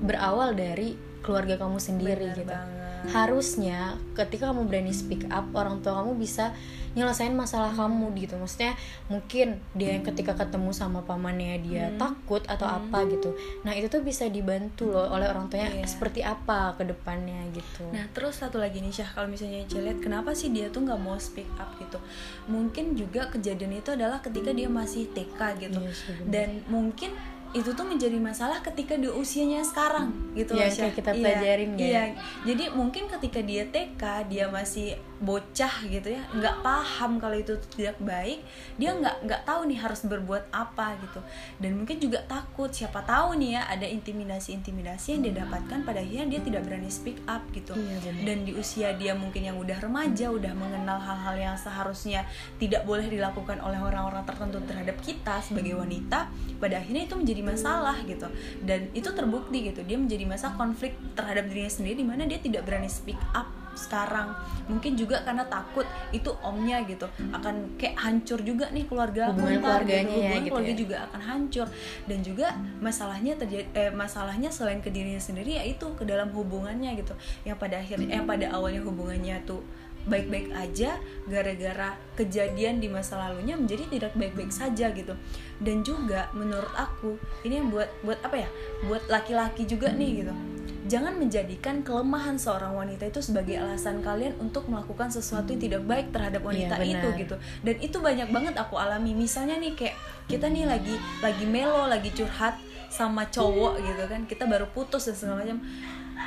berawal 0.04 0.52
dari 0.52 0.92
keluarga 1.24 1.56
kamu 1.56 1.80
sendiri 1.80 2.28
Benar 2.28 2.36
gitu. 2.36 2.52
banget. 2.52 2.82
harusnya 3.04 3.80
ketika 4.12 4.48
kamu 4.48 4.64
berani 4.64 4.88
speak 4.88 5.28
up 5.28 5.44
orang 5.52 5.80
tua 5.80 6.00
kamu 6.00 6.16
bisa 6.16 6.56
nyelesain 6.94 7.30
masalah 7.30 7.70
kamu 7.70 8.14
gitu 8.16 8.34
maksudnya 8.34 8.78
mungkin 9.04 9.58
dia 9.72 9.92
yang 9.92 10.02
ketika 10.02 10.32
ketemu 10.32 10.70
sama 10.70 11.02
pamannya 11.02 11.58
dia 11.60 11.86
Hmm. 11.86 11.98
takut 12.00 12.42
atau 12.44 12.64
apa 12.64 13.02
gitu 13.04 13.34
nah 13.60 13.70
itu 13.70 13.86
tuh 13.86 14.00
bisa 14.00 14.26
dibantu 14.26 14.88
loh 14.88 15.10
oleh 15.10 15.26
orang 15.26 15.46
tuanya 15.46 15.74
Iya. 15.74 15.84
seperti 15.84 16.20
apa 16.20 16.72
ke 16.72 16.84
depannya 16.84 17.44
gitu 17.50 17.84
Nah 17.86 18.06
terus 18.10 18.36
satu 18.36 18.56
lagi 18.56 18.78
nih 18.78 18.90
Syah 18.90 19.10
kalau 19.12 19.26
misalnya 19.26 19.62
Cia 19.64 19.80
lihat 19.80 19.98
kenapa 19.98 20.32
sih 20.32 20.48
dia 20.48 20.66
tuh 20.68 20.82
nggak 20.82 20.98
mau 20.98 21.14
speak 21.16 21.50
up 21.54 21.74
gitu 21.76 21.98
Mungkin 22.44 22.94
juga 22.94 23.26
kejadian 23.28 23.74
itu 23.74 23.90
adalah 23.90 24.18
ketika 24.20 24.50
dia 24.50 24.66
masih 24.68 25.08
TK 25.08 25.40
gitu 25.60 25.78
Iya 25.78 25.92
sih, 25.92 26.12
benar. 26.14 26.30
Dan 26.30 26.48
mungkin 26.68 27.10
itu 27.52 27.70
tuh 27.70 27.84
menjadi 27.84 28.18
masalah 28.18 28.58
ketika 28.60 28.94
di 28.94 29.06
usianya 29.06 29.62
sekarang 29.62 30.10
gitu 30.34 30.52
Yang 30.52 30.58
loh, 30.60 30.66
Syah. 30.68 30.82
kayak 30.82 30.94
kita 30.96 31.10
Iya, 31.10 31.18
pelajarin 31.20 31.70
ya. 31.70 31.78
Iya 31.80 32.04
Jadi 32.44 32.64
mungkin 32.72 33.02
ketika 33.08 33.40
dia 33.40 33.62
TK 33.64 34.02
dia 34.26 34.44
masih 34.48 34.98
bocah 35.22 35.86
gitu 35.86 36.10
ya 36.10 36.22
nggak 36.34 36.66
paham 36.66 37.22
kalau 37.22 37.38
itu 37.38 37.54
tidak 37.78 37.94
baik 38.02 38.42
dia 38.74 38.90
nggak 38.90 39.22
nggak 39.22 39.42
tahu 39.46 39.70
nih 39.70 39.78
harus 39.78 40.02
berbuat 40.06 40.50
apa 40.50 40.98
gitu. 40.98 41.20
Dan 41.62 41.78
mungkin 41.78 42.02
juga 42.02 42.18
takut 42.26 42.70
siapa 42.74 43.02
tahu 43.06 43.38
nih 43.38 43.58
ya 43.58 43.62
ada 43.70 43.86
intimidasi 43.86 44.58
intimidasi 44.58 45.18
yang 45.18 45.22
dia 45.30 45.34
dapatkan 45.46 45.86
pada 45.86 46.02
akhirnya 46.02 46.26
dia 46.26 46.40
tidak 46.42 46.66
berani 46.66 46.90
speak 46.90 47.18
up 47.30 47.42
gitu. 47.54 47.78
Iya, 47.78 48.10
dan 48.26 48.42
di 48.42 48.52
usia 48.58 48.94
dia 48.98 49.14
mungkin 49.14 49.46
yang 49.46 49.56
udah 49.56 49.78
remaja 49.78 50.30
udah 50.34 50.52
mengenal 50.54 50.98
hal-hal 50.98 51.34
yang 51.38 51.56
seharusnya 51.56 52.26
tidak 52.58 52.82
boleh 52.82 53.06
dilakukan 53.06 53.62
oleh 53.62 53.78
orang-orang 53.78 54.26
tertentu 54.26 54.58
terhadap 54.66 54.98
kita 55.00 55.38
sebagai 55.40 55.78
wanita 55.78 56.26
pada 56.58 56.82
akhirnya 56.82 57.06
itu 57.06 57.14
menjadi 57.14 57.42
masalah 57.46 57.96
gitu. 58.02 58.26
Dan 58.66 58.90
itu 58.90 59.08
terbukti 59.14 59.70
gitu 59.70 59.86
dia 59.86 59.96
menjadi 59.96 60.26
masalah 60.26 60.58
konflik 60.58 60.98
terhadap 61.14 61.46
dirinya 61.46 61.70
sendiri 61.70 62.02
di 62.02 62.06
mana 62.06 62.26
dia 62.26 62.42
tidak 62.42 62.66
berani 62.66 62.90
speak 62.90 63.18
up 63.32 63.63
sekarang. 63.76 64.32
Mungkin 64.70 64.96
juga 64.96 65.20
karena 65.22 65.44
takut 65.46 65.84
itu 66.10 66.30
omnya 66.40 66.80
gitu 66.88 67.04
akan 67.34 67.76
kayak 67.76 67.98
hancur 68.00 68.40
juga 68.40 68.70
nih 68.72 68.88
keluarga 68.88 69.30
Hubungan 69.30 69.60
ntar, 69.60 69.84
keluarganya 69.84 70.08
ya, 70.08 70.16
hubungan 70.16 70.40
gitu 70.40 70.50
keluarga 70.50 70.72
ya. 70.72 70.78
juga 70.78 70.96
akan 71.10 71.20
hancur. 71.20 71.66
Dan 72.08 72.18
juga 72.24 72.46
masalahnya 72.80 73.32
terjadi 73.36 73.66
eh, 73.76 73.92
masalahnya 73.92 74.48
selain 74.48 74.80
ke 74.80 74.88
dirinya 74.88 75.20
sendiri 75.20 75.60
yaitu 75.60 75.86
ke 75.98 76.04
dalam 76.06 76.32
hubungannya 76.32 76.96
gitu. 76.96 77.14
Yang 77.44 77.56
pada 77.60 77.76
akhirnya 77.82 78.08
yang 78.08 78.26
pada 78.26 78.46
awalnya 78.54 78.80
hubungannya 78.82 79.36
tuh 79.44 79.60
baik-baik 80.04 80.52
aja 80.52 81.00
gara-gara 81.24 81.96
kejadian 82.12 82.76
di 82.76 82.92
masa 82.92 83.16
lalunya 83.16 83.56
menjadi 83.56 83.88
tidak 83.88 84.12
baik-baik 84.16 84.52
saja 84.52 84.92
gitu. 84.92 85.16
Dan 85.60 85.80
juga 85.80 86.28
menurut 86.36 86.72
aku 86.76 87.16
ini 87.44 87.60
yang 87.60 87.68
buat 87.72 87.88
buat 88.04 88.20
apa 88.20 88.44
ya? 88.44 88.48
Buat 88.84 89.08
laki-laki 89.08 89.64
juga 89.64 89.92
nih 89.92 90.24
gitu 90.24 90.53
jangan 90.84 91.16
menjadikan 91.16 91.80
kelemahan 91.80 92.36
seorang 92.36 92.76
wanita 92.76 93.08
itu 93.08 93.24
sebagai 93.24 93.56
alasan 93.56 94.04
kalian 94.04 94.36
untuk 94.36 94.68
melakukan 94.68 95.08
sesuatu 95.08 95.56
yang 95.56 95.62
tidak 95.62 95.82
baik 95.88 96.12
terhadap 96.12 96.44
wanita 96.44 96.76
Iya, 96.80 97.00
itu 97.00 97.08
gitu. 97.24 97.36
Dan 97.64 97.76
itu 97.80 97.96
banyak 97.98 98.28
banget 98.28 98.54
aku 98.60 98.76
alami. 98.76 99.16
Misalnya 99.16 99.56
nih 99.56 99.72
kayak 99.72 99.96
kita 100.28 100.52
nih 100.52 100.68
lagi 100.68 100.94
lagi 101.24 101.44
melo 101.48 101.88
lagi 101.88 102.12
curhat 102.12 102.60
sama 102.92 103.24
cowok 103.32 103.80
gitu 103.80 104.04
kan. 104.04 104.28
Kita 104.28 104.44
baru 104.44 104.68
putus 104.68 105.08
dan 105.08 105.16
segala 105.16 105.40
macam 105.40 105.58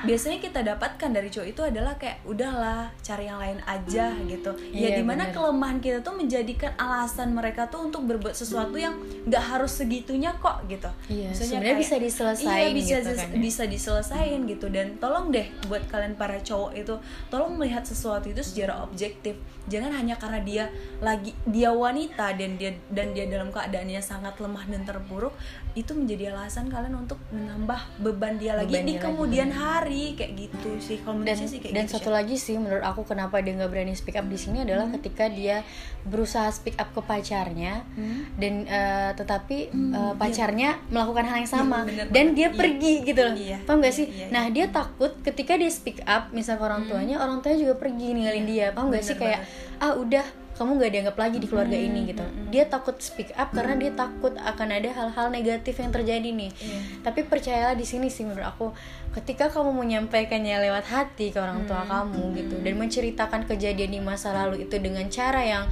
biasanya 0.03 0.37
kita 0.37 0.59
dapatkan 0.61 1.09
dari 1.09 1.29
cowok 1.29 1.47
itu 1.47 1.61
adalah 1.63 1.93
kayak 1.95 2.21
udahlah 2.23 2.91
cari 2.99 3.25
yang 3.25 3.39
lain 3.39 3.59
aja 3.63 4.11
gitu 4.27 4.51
ya 4.69 4.87
Iya, 4.87 4.99
di 4.99 5.03
mana 5.03 5.25
benar. 5.25 5.33
kelemahan 5.33 5.77
kita 5.79 5.99
tuh 5.99 6.13
menjadikan 6.13 6.71
alasan 6.75 7.33
mereka 7.33 7.65
tuh 7.65 7.87
untuk 7.87 8.05
berbuat 8.05 8.33
sesuatu 8.33 8.75
yang 8.75 8.93
nggak 9.25 9.43
harus 9.43 9.71
segitunya 9.73 10.31
kok 10.37 10.61
gitu 10.67 10.89
Misalnya 11.07 11.33
sebenarnya 11.33 11.77
bisa 11.77 11.95
diselesain 11.97 12.47
iya 12.47 12.67
bisa 12.69 12.95
gitu 12.99 13.11
kan 13.13 13.27
ya. 13.29 13.39
bisa 13.39 13.63
diselesain 13.65 14.39
gitu 14.45 14.65
dan 14.67 14.87
tolong 14.97 15.29
deh 15.29 15.47
buat 15.65 15.81
kalian 15.87 16.13
para 16.13 16.37
cowok 16.39 16.71
itu 16.73 16.95
tolong 17.27 17.55
melihat 17.55 17.81
sesuatu 17.81 18.27
itu 18.27 18.41
secara 18.41 18.83
objektif 18.83 19.33
jangan 19.67 19.91
hanya 19.91 20.15
karena 20.15 20.39
dia 20.41 20.65
lagi 20.99 21.31
dia 21.43 21.69
wanita 21.69 22.33
dan 22.33 22.55
dia 22.55 22.71
dan 22.87 23.11
dia 23.11 23.27
dalam 23.27 23.51
keadaannya 23.51 23.99
sangat 23.99 24.37
lemah 24.37 24.63
dan 24.67 24.83
terpuruk 24.83 25.33
itu 25.73 25.91
menjadi 25.91 26.31
alasan 26.31 26.67
kalian 26.67 26.95
untuk 26.97 27.19
menambah 27.27 27.77
beban 27.99 28.35
dia 28.35 28.53
lagi 28.53 28.71
Beban 28.71 28.81
di 28.81 28.87
dia 28.87 28.97
lagi, 28.97 29.05
kemudian 29.05 29.49
hari 29.49 30.03
kayak 30.13 30.31
gitu 30.35 30.69
sih. 30.77 30.97
Kalau 30.99 31.17
menurut 31.17 31.29
dan 31.31 31.37
sih 31.43 31.59
kayak 31.59 31.73
dan 31.73 31.83
gitu 31.83 31.93
satu 31.93 32.09
Syah. 32.09 32.15
lagi 32.15 32.35
sih 32.35 32.55
menurut 32.55 32.81
aku 32.81 33.01
kenapa 33.03 33.37
dia 33.37 33.53
nggak 33.53 33.67
berani 33.67 33.93
speak 33.93 34.15
up 34.15 34.25
di 34.25 34.35
sini 34.35 34.61
adalah 34.61 34.89
ketika 34.91 35.27
dia 35.27 35.61
berusaha 36.01 36.47
speak 36.49 36.75
up 36.75 36.89
ke 36.89 37.01
pacarnya 37.01 37.85
Hmm? 37.89 38.25
dan 38.35 38.53
eh, 38.63 39.11
tetapi 39.13 39.57
Hmm, 39.69 39.91
iya. 39.91 40.11
pacarnya 40.13 40.69
melakukan 40.87 41.25
hal 41.25 41.37
yang 41.37 41.51
sama 41.51 41.83
bener 41.83 42.07
dan 42.07 42.25
dia 42.31 42.47
Iya. 42.47 42.55
pergi 42.55 42.93
gitu 43.03 43.21
loh. 43.21 43.33
Iya. 43.33 43.57
paham 43.61 43.77
gak 43.79 43.93
sih? 43.93 44.05
Iya, 44.05 44.17
iya, 44.17 44.27
nah 44.29 44.45
dia 44.47 44.65
takut 44.67 45.11
ketika 45.21 45.53
dia 45.53 45.67
speak 45.67 46.01
up 46.03 46.31
misal 46.31 46.55
ke 46.55 46.63
orang 46.63 46.85
tuanya 46.85 47.17
orang 47.17 47.39
tuanya 47.39 47.59
juga 47.59 47.75
pergi 47.77 48.11
ninggalin 48.11 48.45
dia. 48.45 48.67
Paham 48.71 48.87
gak 48.87 48.97
Bener 48.97 49.05
sih 49.05 49.15
kayak 49.15 49.41
ah 49.77 49.93
udah 49.93 50.25
kamu 50.57 50.81
gak 50.81 50.91
dianggap 50.91 51.17
lagi 51.21 51.37
di 51.37 51.47
keluarga 51.47 51.77
ini 51.77 52.09
gitu. 52.09 52.25
Dia 52.49 52.65
takut 52.65 52.97
speak 52.97 53.31
up 53.37 53.53
karena 53.53 53.77
dia 53.77 53.93
takut 53.93 54.33
akan 54.35 54.67
ada 54.73 54.89
hal-hal 54.89 55.29
negatif 55.29 55.77
yang 55.77 55.93
terjadi 55.93 56.29
nih. 56.33 56.51
Iya. 56.57 56.79
tapi 57.05 57.23
percayalah 57.23 57.75
di 57.77 57.85
sini 57.85 58.09
sih 58.09 58.25
menurut 58.25 58.47
aku 58.47 58.67
ketika 59.15 59.49
kamu 59.49 59.73
menyampaikannya 59.73 60.59
lewat 60.69 60.85
hati 60.89 61.31
ke 61.31 61.39
orang 61.39 61.65
tua 61.65 61.85
kamu 61.87 62.35
gitu 62.37 62.55
dan 62.61 62.73
menceritakan 62.77 63.41
kejadian 63.47 63.97
di 63.97 64.01
masa 64.01 64.35
lalu 64.35 64.67
itu 64.67 64.75
dengan 64.77 65.07
cara 65.07 65.41
yang 65.41 65.65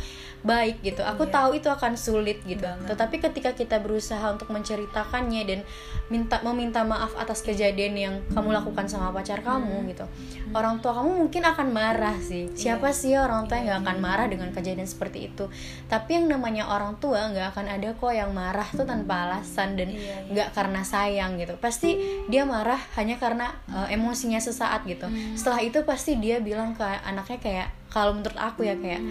baik 0.45 0.79
gitu. 0.79 1.01
Aku 1.01 1.25
Iya. 1.25 1.33
tahu 1.33 1.49
itu 1.57 1.67
akan 1.67 1.93
sulit 1.97 2.39
gitu. 2.45 2.61
Banget. 2.61 2.85
tetapi 2.85 3.15
ketika 3.19 3.51
kita 3.51 3.81
berusaha 3.81 4.21
untuk 4.29 4.47
menceritakannya 4.49 5.41
dan 5.43 5.59
minta 6.07 6.37
meminta 6.41 6.85
maaf 6.85 7.17
atas 7.17 7.41
kejadian 7.41 7.93
yang 7.97 8.13
kamu 8.31 8.53
lakukan 8.53 8.85
sama 8.85 9.09
pacar 9.09 9.41
kamu 9.41 9.89
gitu 9.89 10.05
orang 10.53 10.77
tua 10.79 10.93
kamu 10.95 11.25
mungkin 11.25 11.41
akan 11.43 11.67
marah 11.73 12.15
sih. 12.21 12.47
Siapa 12.53 12.93
sih 12.93 13.17
orang 13.17 13.43
tua 13.43 13.57
yang 13.57 13.67
nggak 13.67 13.81
akan 13.83 13.97
marah 13.99 14.27
dengan 14.29 14.49
kejadian 14.53 14.85
seperti 14.85 15.27
itu? 15.27 15.49
Tapi 15.89 16.15
yang 16.15 16.29
namanya 16.29 16.69
orang 16.69 16.95
tua 16.95 17.27
nggak 17.27 17.51
akan 17.51 17.65
ada 17.67 17.89
kok 17.91 18.13
yang 18.13 18.31
marah 18.31 18.69
tuh 18.71 18.85
tanpa 18.85 19.25
alasan 19.27 19.75
dan 19.75 19.89
Iya, 19.89 19.99
iya. 19.99 20.15
nggak 20.31 20.49
karena 20.53 20.81
sayang 20.85 21.41
gitu. 21.41 21.57
Pasti 21.57 21.97
dia 22.29 22.45
marah 22.45 22.77
hanya 22.95 23.17
karena 23.17 23.51
uh, 23.67 23.89
emosinya 23.89 24.37
sesaat 24.37 24.85
gitu. 24.85 25.09
Setelah 25.33 25.59
itu 25.59 25.81
pasti 25.83 26.15
dia 26.15 26.37
bilang 26.39 26.77
ke 26.77 26.85
anaknya 26.85 27.39
kayak 27.41 27.67
kalau 27.89 28.13
menurut 28.13 28.37
aku 28.37 28.63
ya 28.63 28.75
kayak 28.77 29.01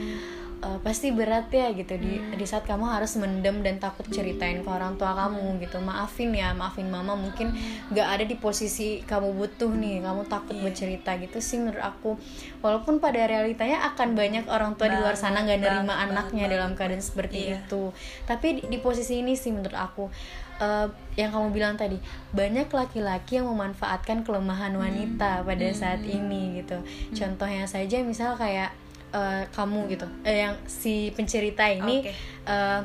"Eh, 0.65 0.79
pasti 0.81 1.13
berat 1.13 1.53
ya 1.53 1.69
gitu. 1.71 1.93
Di 1.95 2.25
di 2.33 2.45
saat 2.45 2.65
kamu 2.65 2.89
harus 2.89 3.15
mendem 3.15 3.61
dan 3.61 3.77
takut 3.77 4.09
ceritain 4.09 4.65
ke 4.65 4.69
orang 4.69 4.97
tua 4.97 5.13
kamu 5.15 5.61
gitu. 5.61 5.77
Maafin 5.79 6.33
ya 6.33 6.57
maafin 6.57 6.89
mama 6.89 7.13
mungkin 7.13 7.53
nggak 7.93 8.09
ada 8.09 8.25
di 8.25 8.33
posisi 8.35 9.05
kamu 9.05 9.37
butuh 9.37 9.69
nih 9.69 10.01
kamu 10.01 10.25
takut 10.25 10.57
Iya. 10.57 10.65
bercerita 10.65 11.21
gitu 11.21 11.37
sih 11.39 11.61
menurut 11.61 11.85
aku. 11.85 12.17
Walaupun 12.59 12.97
pada 12.97 13.21
realitanya 13.21 13.85
akan 13.93 14.17
banyak 14.17 14.49
orang 14.49 14.73
tua 14.75 14.89
di 14.89 14.97
luar 14.97 15.13
sana 15.15 15.45
nggak 15.45 15.61
nerima 15.61 15.85
banget, 15.93 16.05
anaknya 16.09 16.43
banget, 16.43 16.55
dalam 16.57 16.71
keadaan 16.73 17.05
seperti 17.05 17.39
Iya. 17.45 17.61
itu. 17.61 17.83
Tapi 18.25 18.47
di, 18.57 18.63
di 18.67 18.79
posisi 18.79 19.21
ini 19.21 19.37
sih 19.37 19.53
menurut 19.53 19.77
aku 19.77 20.09
eh, 20.57 20.87
yang 21.15 21.29
kamu 21.29 21.51
bilang 21.51 21.75
tadi 21.75 21.99
banyak 22.31 22.71
laki-laki 22.71 23.37
yang 23.37 23.51
memanfaatkan 23.51 24.23
kelemahan 24.23 24.73
Hmm. 24.73 24.81
wanita 24.81 25.43
pada 25.43 25.69
saat 25.75 26.01
ini 26.01 26.63
gitu. 26.63 26.79
Contohnya 27.13 27.67
saja 27.67 27.99
misal 28.01 28.33
kayak 28.35 28.71
eh, 29.15 29.47
kamu 29.49 29.81
gitu 29.89 30.07
eh, 30.27 30.43
yang 30.43 30.59
si 30.67 31.15
pencerita 31.15 31.63
ini 31.65 32.03
Oke. 32.03 32.13
eh, 32.45 32.81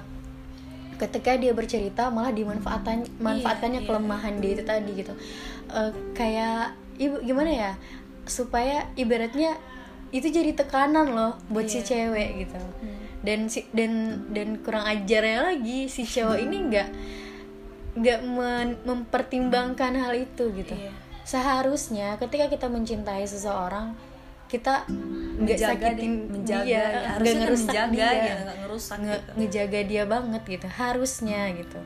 ketika 1.00 1.34
dia 1.36 1.56
bercerita 1.56 2.12
malah 2.12 2.30
dimanfaatkan 2.30 3.08
iya. 3.74 3.82
kelemahan 3.82 4.38
dia 4.38 4.52
itu 4.54 4.64
tadi 4.64 4.92
gitu 4.94 5.14
Eh, 5.70 5.92
kayak 6.18 6.74
ibu 6.98 7.22
gimana 7.22 7.54
ya 7.54 7.72
supaya 8.26 8.90
ibaratnya 8.98 9.54
itu 10.10 10.26
jadi 10.26 10.58
tekanan 10.58 11.14
loh 11.14 11.38
buat 11.54 11.70
si 11.70 11.86
Iya. 11.86 12.10
cewek 12.10 12.30
gitu 12.42 12.58
Hmm. 12.58 12.98
dan 13.22 13.40
si 13.46 13.70
dan 13.70 13.94
dan 14.34 14.58
kurang 14.66 14.82
ajarnya 14.82 15.54
lagi 15.54 15.86
si 15.86 16.10
cowok 16.10 16.42
ini 16.42 16.58
nggak 16.74 16.90
nggak 18.02 18.20
mempertimbangkan 18.82 19.94
hal 19.94 20.18
itu 20.18 20.50
gitu 20.58 20.74
Iya. 20.74 20.90
seharusnya 21.22 22.18
ketika 22.18 22.50
kita 22.50 22.66
mencintai 22.66 23.30
seseorang 23.30 23.94
kita 24.50 24.74
nggak 25.40 25.56
sakitin 25.56 25.96
deh, 25.96 26.10
menjaga 26.28 26.66
dia 26.66 26.76
ya. 26.76 26.84
harusnya 27.08 27.32
kan 27.32 27.40
ngerusak 27.40 27.70
menjaga 27.70 27.94
dia 27.94 28.10
ya 28.12 28.36
ngerusak 28.60 28.98
nge- 28.98 29.14
gitu. 29.14 29.32
ngejaga 29.38 29.80
dia 29.86 30.04
banget 30.06 30.42
gitu 30.44 30.68
harusnya 30.68 31.42
gitu 31.54 31.80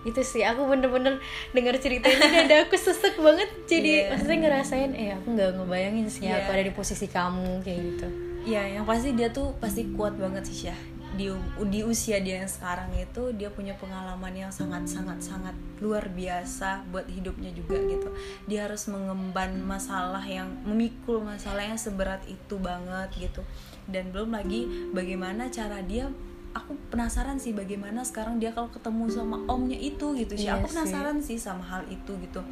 itu 0.00 0.20
sih 0.22 0.42
aku 0.42 0.62
bener-bener 0.64 1.18
denger 1.50 1.74
cerita 1.76 2.06
ini 2.06 2.46
ada 2.46 2.62
aku 2.62 2.76
sesek 2.76 3.18
banget 3.18 3.50
jadi 3.66 3.90
Iya. 3.98 4.08
maksudnya 4.08 4.38
ngerasain 4.38 4.92
eh 4.94 5.10
aku 5.10 5.26
nggak 5.32 5.50
ngebayangin 5.56 6.06
sih 6.06 6.22
Iya. 6.24 6.38
aku 6.38 6.48
ada 6.50 6.62
di 6.62 6.72
posisi 6.72 7.06
kamu 7.06 7.60
kayak 7.60 7.80
gitu 7.88 8.08
Iya, 8.46 8.62
yang 8.70 8.84
pasti 8.84 9.12
dia 9.12 9.28
tuh 9.28 9.52
pasti 9.58 9.84
kuat 9.92 10.14
banget 10.14 10.40
sih 10.42 10.64
Syah. 10.64 10.80
Di, 11.18 11.34
di 11.66 11.80
usia 11.82 12.22
dia 12.22 12.38
yang 12.38 12.46
sekarang 12.46 12.94
itu 12.94 13.34
dia 13.34 13.50
punya 13.50 13.74
pengalaman 13.74 14.30
yang 14.30 14.54
sangat 14.54 14.86
sangat 14.86 15.18
sangat 15.18 15.58
luar 15.82 16.06
biasa 16.14 16.86
buat 16.94 17.10
hidupnya 17.10 17.50
juga 17.50 17.74
gitu. 17.82 18.14
Dia 18.46 18.70
harus 18.70 18.86
mengemban 18.86 19.58
masalah 19.66 20.22
yang 20.22 20.46
memikul 20.62 21.18
masalah 21.26 21.66
yang 21.66 21.74
seberat 21.74 22.22
itu 22.30 22.54
banget 22.62 23.10
gitu. 23.18 23.42
Dan 23.90 24.14
belum 24.14 24.38
lagi 24.38 24.94
bagaimana 24.94 25.50
cara 25.50 25.82
dia 25.82 26.06
aku 26.54 26.78
penasaran 26.94 27.42
sih 27.42 27.50
bagaimana 27.50 28.06
sekarang 28.06 28.38
dia 28.38 28.54
kalau 28.54 28.70
ketemu 28.70 29.10
sama 29.10 29.42
omnya 29.50 29.76
itu 29.76 30.14
gitu 30.14 30.38
sih. 30.38 30.46
Iya 30.46 30.62
aku 30.62 30.70
sih. 30.70 30.78
penasaran 30.78 31.18
sih 31.18 31.38
sama 31.42 31.66
hal 31.66 31.82
itu 31.90 32.14
gitu. 32.22 32.46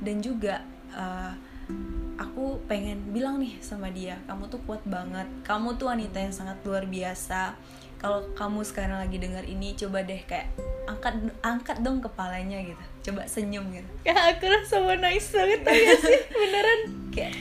Dan 0.00 0.24
juga 0.24 0.64
eh, 0.96 1.32
aku 2.16 2.62
pengen 2.64 3.12
bilang 3.12 3.36
nih 3.42 3.58
sama 3.60 3.92
dia 3.92 4.16
kamu 4.24 4.48
tuh 4.48 4.60
kuat 4.64 4.82
banget 4.86 5.26
kamu 5.44 5.76
tuh 5.76 5.92
wanita 5.92 6.16
yang 6.16 6.32
sangat 6.32 6.56
luar 6.64 6.88
biasa 6.88 7.58
kalau 7.96 8.20
kamu 8.32 8.60
sekarang 8.60 8.98
lagi 8.98 9.16
dengar 9.16 9.42
ini 9.42 9.72
coba 9.72 10.00
deh 10.00 10.20
kayak 10.22 10.52
angkat 10.84 11.14
angkat 11.40 11.76
dong 11.80 11.98
kepalanya 11.98 12.60
gitu. 12.60 12.84
Coba 13.06 13.24
senyum 13.24 13.64
gitu. 13.70 13.90
Ya 14.04 14.14
aku 14.28 14.46
rasa 14.46 14.78
mau 14.78 14.94
nice 14.94 15.30
banget 15.30 15.60
gak 15.62 15.74
sih 16.04 16.20
beneran. 16.28 16.80
Kayak 17.10 17.32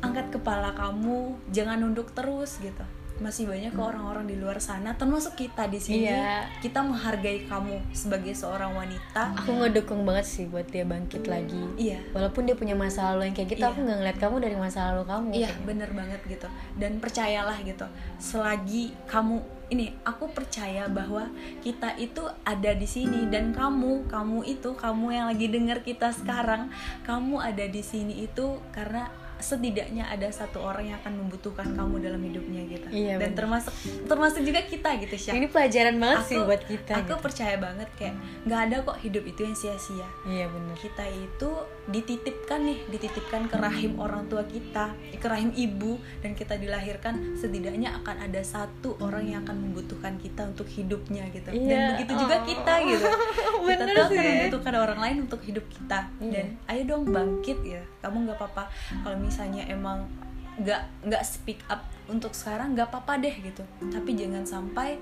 angkat 0.00 0.26
kepala 0.30 0.72
kamu 0.72 1.18
jangan 1.48 1.78
nunduk 1.78 2.10
terus 2.10 2.58
gitu. 2.58 2.82
Masih 3.20 3.46
banyak 3.46 3.70
kok 3.70 3.86
orang-orang 3.86 4.26
di 4.26 4.34
luar 4.34 4.58
sana 4.58 4.96
termasuk 4.96 5.36
kita 5.36 5.68
di 5.68 5.78
sini. 5.78 6.10
Iya. 6.10 6.48
kita 6.58 6.82
menghargai 6.82 7.46
kamu 7.46 7.78
sebagai 7.92 8.34
seorang 8.34 8.74
wanita. 8.74 9.38
Aku 9.38 9.62
ngedukung 9.62 10.02
banget 10.02 10.26
sih 10.26 10.50
buat 10.50 10.66
dia 10.66 10.82
bangkit 10.82 11.30
lagi. 11.30 11.60
Iya. 11.76 12.02
Walaupun 12.10 12.50
dia 12.50 12.56
punya 12.56 12.74
masa 12.74 13.14
lalu 13.14 13.30
yang 13.30 13.36
kayak 13.36 13.54
gitu 13.54 13.62
Iya. 13.62 13.70
aku 13.70 13.78
nggak 13.78 13.98
ngeliat 14.00 14.18
kamu 14.18 14.36
dari 14.42 14.56
masa 14.56 14.90
lalu 14.90 15.04
kamu. 15.06 15.28
Iya 15.30 15.48
kayak 15.52 15.62
bener 15.62 15.90
banget 15.94 16.20
gitu. 16.26 16.48
Dan 16.74 16.98
percayalah 16.98 17.58
gitu 17.62 17.86
Selagi 18.18 18.90
kamu 19.06 19.38
Ini 19.72 20.04
aku 20.04 20.28
percaya 20.30 20.84
bahwa 20.86 21.32
Kita 21.58 21.96
itu 21.96 22.20
ada 22.44 22.72
di 22.72 22.84
sini 22.84 23.24
Dan 23.26 23.50
kamu 23.50 24.04
Kamu 24.04 24.44
itu 24.44 24.76
Kamu 24.76 25.08
yang 25.08 25.26
lagi 25.26 25.48
denger 25.48 25.80
kita 25.80 26.12
sekarang 26.12 26.68
Kamu 27.02 27.40
ada 27.40 27.64
di 27.64 27.80
sini 27.80 28.22
itu 28.22 28.60
Karena 28.68 29.08
setidaknya 29.42 30.06
ada 30.06 30.30
satu 30.30 30.62
orang 30.62 30.86
yang 30.86 30.98
akan 31.02 31.18
membutuhkan 31.18 31.66
kamu 31.66 31.98
dalam 31.98 32.22
hidupnya 32.22 32.62
gitu 32.64 32.86
Iya, 32.88 33.18
dan 33.18 33.34
bener. 33.34 33.38
termasuk 33.42 33.74
termasuk 34.06 34.46
juga 34.46 34.62
kita 34.62 34.94
gitu 35.02 35.18
Syah 35.18 35.34
ini 35.34 35.50
pelajaran 35.50 35.98
banget 35.98 36.22
sih 36.24 36.38
Aku- 36.38 36.46
buat 36.46 36.62
kita 36.62 36.92
aku 36.94 37.10
gitu. 37.10 37.14
percaya 37.18 37.56
banget 37.58 37.88
kayak 37.98 38.14
nggak 38.46 38.60
ada 38.62 38.76
kok 38.86 38.98
hidup 39.02 39.24
itu 39.26 39.40
yang 39.42 39.56
sia-sia 39.58 40.06
iya 40.24 40.46
bener 40.46 40.78
kita 40.78 41.04
itu 41.10 41.50
dititipkan 41.82 42.62
nih 42.62 42.78
dititipkan 42.88 43.50
ke 43.50 43.58
rahim 43.58 43.98
orang 43.98 44.30
tua 44.30 44.46
kita 44.46 44.94
ke 45.12 45.26
rahim 45.26 45.50
ibu 45.50 45.98
dan 46.22 46.32
kita 46.32 46.54
dilahirkan 46.54 47.34
setidaknya 47.34 47.90
akan 47.98 48.22
ada 48.22 48.38
satu 48.38 48.94
orang 48.98 49.26
yang 49.26 49.42
akan 49.42 49.58
membutuhkan 49.58 50.14
kita 50.16 50.46
untuk 50.46 50.68
hidupnya 50.68 51.26
gitu. 51.30 51.50
Dan 51.50 51.58
Iya. 51.58 51.84
begitu 51.98 52.12
juga 52.16 52.36
Oh. 52.38 52.44
kita 52.44 52.74
gitu. 52.86 53.06
Kita 53.62 53.84
tuh 53.84 54.04
akan 54.04 54.22
membutuhkan 54.22 54.74
orang 54.76 54.98
lain 55.00 55.16
untuk 55.22 55.40
hidup 55.40 55.64
kita. 55.66 56.06
Iya. 56.18 56.30
dan 56.32 56.46
ayo 56.68 56.82
dong 56.86 57.02
bangkit 57.08 57.58
ya. 57.62 57.82
Kamu 57.98 58.26
nggak 58.26 58.38
apa-apa. 58.38 58.64
Kalau 59.00 59.18
misalnya 59.18 59.62
emang 59.66 60.06
nggak 60.52 60.82
nggak 61.02 61.22
speak 61.24 61.64
up 61.66 61.80
untuk 62.06 62.30
sekarang 62.30 62.74
nggak 62.74 62.90
apa-apa 62.90 63.18
deh 63.18 63.34
gitu. 63.40 63.62
Tapi 63.88 64.10
jangan 64.12 64.44
sampai 64.44 64.98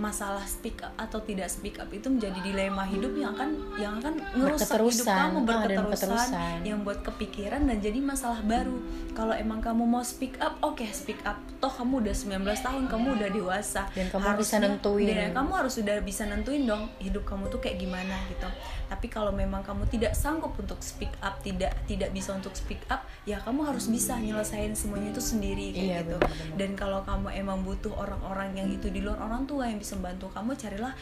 masalah 0.00 0.42
speak 0.42 0.80
up 0.80 0.96
atau 0.96 1.20
tidak 1.20 1.46
speak 1.46 1.76
up 1.76 1.86
itu 1.88 2.08
menjadi 2.08 2.40
dilema 2.40 2.82
hidup 2.82 3.12
yang 3.12 3.30
akan 3.30 3.48
yang 3.76 3.92
akan 3.94 4.16
ngerusak 4.32 4.72
hidup 4.72 5.06
kamu 5.06 5.36
Ah, 5.36 5.44
berketerusan 5.44 5.84
berketerusan. 5.84 6.58
yang 6.64 6.78
buat 6.80 6.98
kepikiran 7.02 7.60
dan 7.62 7.76
jadi 7.78 8.00
masalah 8.00 8.40
baru 8.42 8.80
kalau 9.12 9.34
emang 9.34 9.60
kamu 9.60 9.84
mau 9.84 10.00
speak 10.00 10.34
up 10.38 10.56
oke 10.60 10.82
speak 10.90 11.20
up 11.22 11.36
toh 11.58 11.68
kamu 11.70 12.00
udah 12.00 12.14
19 12.14 12.40
tahun 12.58 12.84
kamu 12.86 13.06
udah 13.14 13.28
dewasa 13.30 13.84
Dan 13.90 14.08
kamu 14.08 14.24
bisa 14.34 14.56
nentuin. 14.58 15.12
dan 15.12 15.30
kamu 15.34 15.50
harus 15.54 15.72
sudah 15.74 15.96
bisa 16.00 16.24
nentuin 16.24 16.64
dong 16.64 16.88
hidup 16.98 17.22
kamu 17.22 17.46
tuh 17.46 17.60
kayak 17.60 17.76
gimana 17.78 18.16
gitu 18.26 18.48
tapi 18.86 19.06
kalau 19.06 19.30
memang 19.30 19.60
kamu 19.60 19.86
tidak 19.86 20.12
sanggup 20.12 20.56
untuk 20.56 20.80
speak 20.80 21.12
up 21.20 21.38
tidak 21.40 21.76
tidak 21.84 22.10
bisa 22.10 22.32
untuk 22.32 22.50
speak 22.52 22.80
up 22.88 23.04
ya 23.22 23.38
kamu 23.38 23.62
harus 23.64 23.86
bisa 23.86 24.16
nyelesain 24.16 24.72
semuanya 24.72 25.10
itu 25.10 25.22
sendiri 25.22 25.70
kayak 25.70 25.84
Iya, 25.84 25.98
gitu 26.00 26.16
benar-benar. 26.16 26.56
dan 26.56 26.70
kalau 26.74 27.00
kamu 27.02 27.28
emang 27.36 27.58
butuh 27.60 27.92
orang-orang 27.92 28.50
yang 28.54 28.68
itu 28.68 28.88
di 28.88 28.98
luar 28.98 29.20
orang 29.20 29.44
tua 29.44 29.66
yang 29.66 29.76
bisa 29.76 29.89
membantu 29.92 30.26
kamu 30.28 30.54
carilah 30.54 30.92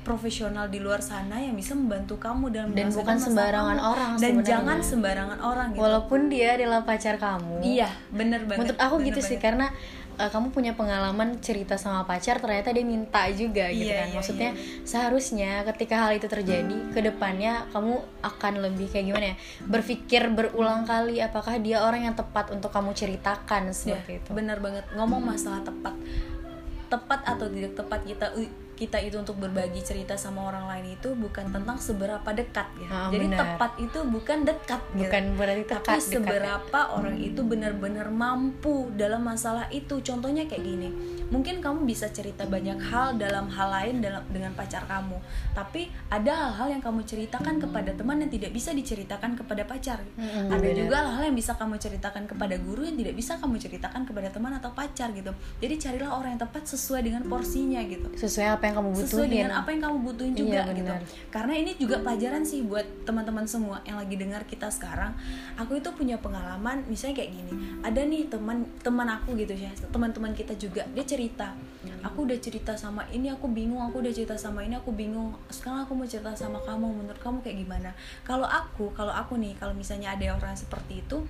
profesional 0.00 0.66
di 0.66 0.82
luar 0.82 0.98
sana 1.00 1.38
yang 1.38 1.54
bisa 1.54 1.72
membantu 1.72 2.18
kamu 2.18 2.50
dalam 2.50 2.70
Dan 2.70 2.90
bukan 2.90 3.16
sembarangan 3.16 3.76
kamu. 3.76 3.86
orang 3.88 4.10
dan 4.12 4.18
sebenarnya. 4.18 4.50
jangan 4.50 4.78
sembarangan 4.82 5.38
orang 5.40 5.66
gitu 5.70 5.80
walaupun 5.80 6.20
dia 6.26 6.48
adalah 6.52 6.82
pacar 6.82 7.14
kamu 7.16 7.62
iya 7.62 7.86
bener 8.10 8.42
banget 8.42 8.66
menurut 8.66 8.80
aku 8.80 8.94
bener 8.96 9.06
gitu 9.08 9.20
sih 9.22 9.38
banget. 9.38 9.46
karena 9.46 9.66
uh, 10.18 10.26
kamu 10.26 10.46
punya 10.50 10.72
pengalaman 10.74 11.38
cerita 11.38 11.78
sama 11.78 12.02
pacar 12.02 12.36
ternyata 12.36 12.68
dia 12.68 12.82
minta 12.82 13.30
juga 13.30 13.70
gitu 13.70 13.86
Iya, 13.86 13.94
kan 13.96 14.08
iya, 14.10 14.16
maksudnya 14.18 14.50
seharusnya 14.82 15.50
ketika 15.68 15.94
hal 15.96 16.12
itu 16.12 16.26
terjadi 16.26 16.76
ke 16.90 16.98
depannya 17.00 17.70
kamu 17.70 17.94
akan 18.20 18.52
lebih 18.60 18.86
kayak 18.88 19.06
gimana 19.06 19.26
ya 19.30 19.36
berpikir 19.64 20.22
berulang 20.28 20.82
kali 20.82 21.18
apakah 21.18 21.56
dia 21.56 21.78
orang 21.78 22.04
yang 22.04 22.16
tepat 22.18 22.50
untuk 22.50 22.68
kamu 22.68 22.90
ceritakan 22.92 23.70
seperti 23.70 23.88
Ya, 24.08 24.18
itu 24.18 24.30
bener 24.32 24.58
banget 24.58 24.82
ngomong 24.92 25.22
masalah 25.24 25.62
tepat 25.62 25.94
tepat 26.92 27.24
atau 27.24 27.48
tidak 27.48 27.72
tepat 27.74 28.00
kita 28.04 28.26
kita 28.72 28.98
itu 28.98 29.14
untuk 29.14 29.38
berbagi 29.38 29.78
cerita 29.80 30.12
sama 30.14 30.42
orang 30.44 30.66
lain 30.66 30.96
itu 30.96 31.14
bukan 31.14 31.48
tentang 31.48 31.78
seberapa 31.78 32.26
dekat 32.26 32.66
ya 32.76 32.88
Ah, 32.90 33.08
jadi 33.08 33.26
benar. 33.26 33.38
tepat 33.38 33.72
itu 33.78 33.98
bukan 34.04 34.38
dekat 34.42 34.80
gitu. 34.90 34.98
bukan 35.00 35.22
berarti 35.32 35.62
tapi 35.62 35.76
dekat 35.78 35.86
dekat 35.94 36.00
seberapa 36.02 36.80
orang 36.90 37.16
itu 37.16 37.40
benar-benar 37.42 38.08
mampu 38.08 38.74
dalam 38.92 39.22
masalah 39.22 39.70
itu 39.70 39.94
contohnya 40.00 40.44
kayak 40.44 40.60
gini 40.62 40.88
mungkin 41.32 41.64
kamu 41.64 41.88
bisa 41.88 42.12
cerita 42.12 42.44
banyak 42.44 42.76
hal 42.92 43.16
dalam 43.16 43.48
hal 43.48 43.72
lain 43.72 44.04
dalam 44.04 44.20
dengan 44.28 44.52
pacar 44.52 44.84
kamu. 44.84 45.16
Tapi 45.56 45.88
ada 46.12 46.52
hal-hal 46.52 46.76
yang 46.76 46.82
kamu 46.84 47.08
ceritakan 47.08 47.56
kepada 47.56 47.96
teman 47.96 48.20
yang 48.20 48.28
tidak 48.28 48.52
bisa 48.52 48.76
diceritakan 48.76 49.32
kepada 49.32 49.64
pacar. 49.64 50.04
Mm-mm, 50.20 50.52
ada 50.52 50.60
benar. 50.60 50.76
juga 50.76 50.96
hal-hal 51.08 51.24
yang 51.32 51.36
bisa 51.40 51.56
kamu 51.56 51.80
ceritakan 51.80 52.28
kepada 52.28 52.60
guru 52.60 52.84
yang 52.84 53.00
tidak 53.00 53.16
bisa 53.16 53.40
kamu 53.40 53.56
ceritakan 53.56 54.04
kepada 54.04 54.28
teman 54.28 54.52
atau 54.60 54.70
pacar 54.76 55.08
gitu. 55.16 55.32
Jadi 55.64 55.74
carilah 55.80 56.12
orang 56.12 56.36
yang 56.36 56.42
tepat 56.44 56.68
sesuai 56.68 57.00
dengan 57.00 57.24
porsinya 57.24 57.80
gitu. 57.88 58.12
Sesuai 58.12 58.52
apa 58.52 58.68
yang 58.68 58.84
kamu 58.84 58.90
butuhin. 58.92 59.08
sesuai 59.08 59.28
dengan 59.32 59.52
apa 59.56 59.68
yang 59.72 59.82
kamu 59.88 59.96
butuhin 60.04 60.34
juga 60.36 60.60
Iya, 60.68 60.76
gitu. 60.76 60.92
Karena 61.32 61.54
ini 61.56 61.72
juga 61.80 61.96
pelajaran 62.04 62.44
sih 62.44 62.60
buat 62.60 62.84
teman-teman 63.08 63.48
semua 63.48 63.80
yang 63.88 63.96
lagi 63.96 64.20
dengar 64.20 64.44
kita 64.44 64.68
sekarang. 64.68 65.16
Aku 65.56 65.80
itu 65.80 65.88
punya 65.96 66.20
pengalaman 66.20 66.84
misalnya 66.92 67.24
kayak 67.24 67.32
gini. 67.32 67.52
Ada 67.80 68.04
nih 68.04 68.28
teman 68.28 68.68
teman 68.84 69.08
aku 69.08 69.32
gitu 69.40 69.56
ya 69.56 69.72
teman-teman 69.88 70.36
kita 70.36 70.52
juga. 70.60 70.84
Dia 70.92 71.04
cerita 71.06 71.21
aku 72.02 72.26
udah 72.26 72.38
cerita 72.38 72.72
sama 72.74 73.06
ini 73.10 73.30
aku 73.30 73.46
bingung 73.50 73.78
aku 73.78 74.02
udah 74.02 74.10
cerita 74.10 74.34
sama 74.34 74.62
ini 74.62 74.74
aku 74.74 74.90
bingung. 74.90 75.30
Sekarang 75.46 75.86
aku 75.86 75.92
mau 75.94 76.06
cerita 76.06 76.32
sama 76.34 76.58
kamu 76.62 77.02
menurut 77.02 77.20
kamu 77.20 77.38
kayak 77.42 77.58
gimana? 77.62 77.90
Kalau 78.22 78.46
aku 78.46 78.90
kalau 78.94 79.12
aku 79.12 79.38
nih 79.38 79.54
kalau 79.54 79.74
misalnya 79.74 80.14
ada 80.14 80.34
orang 80.34 80.54
seperti 80.54 81.02
itu 81.02 81.22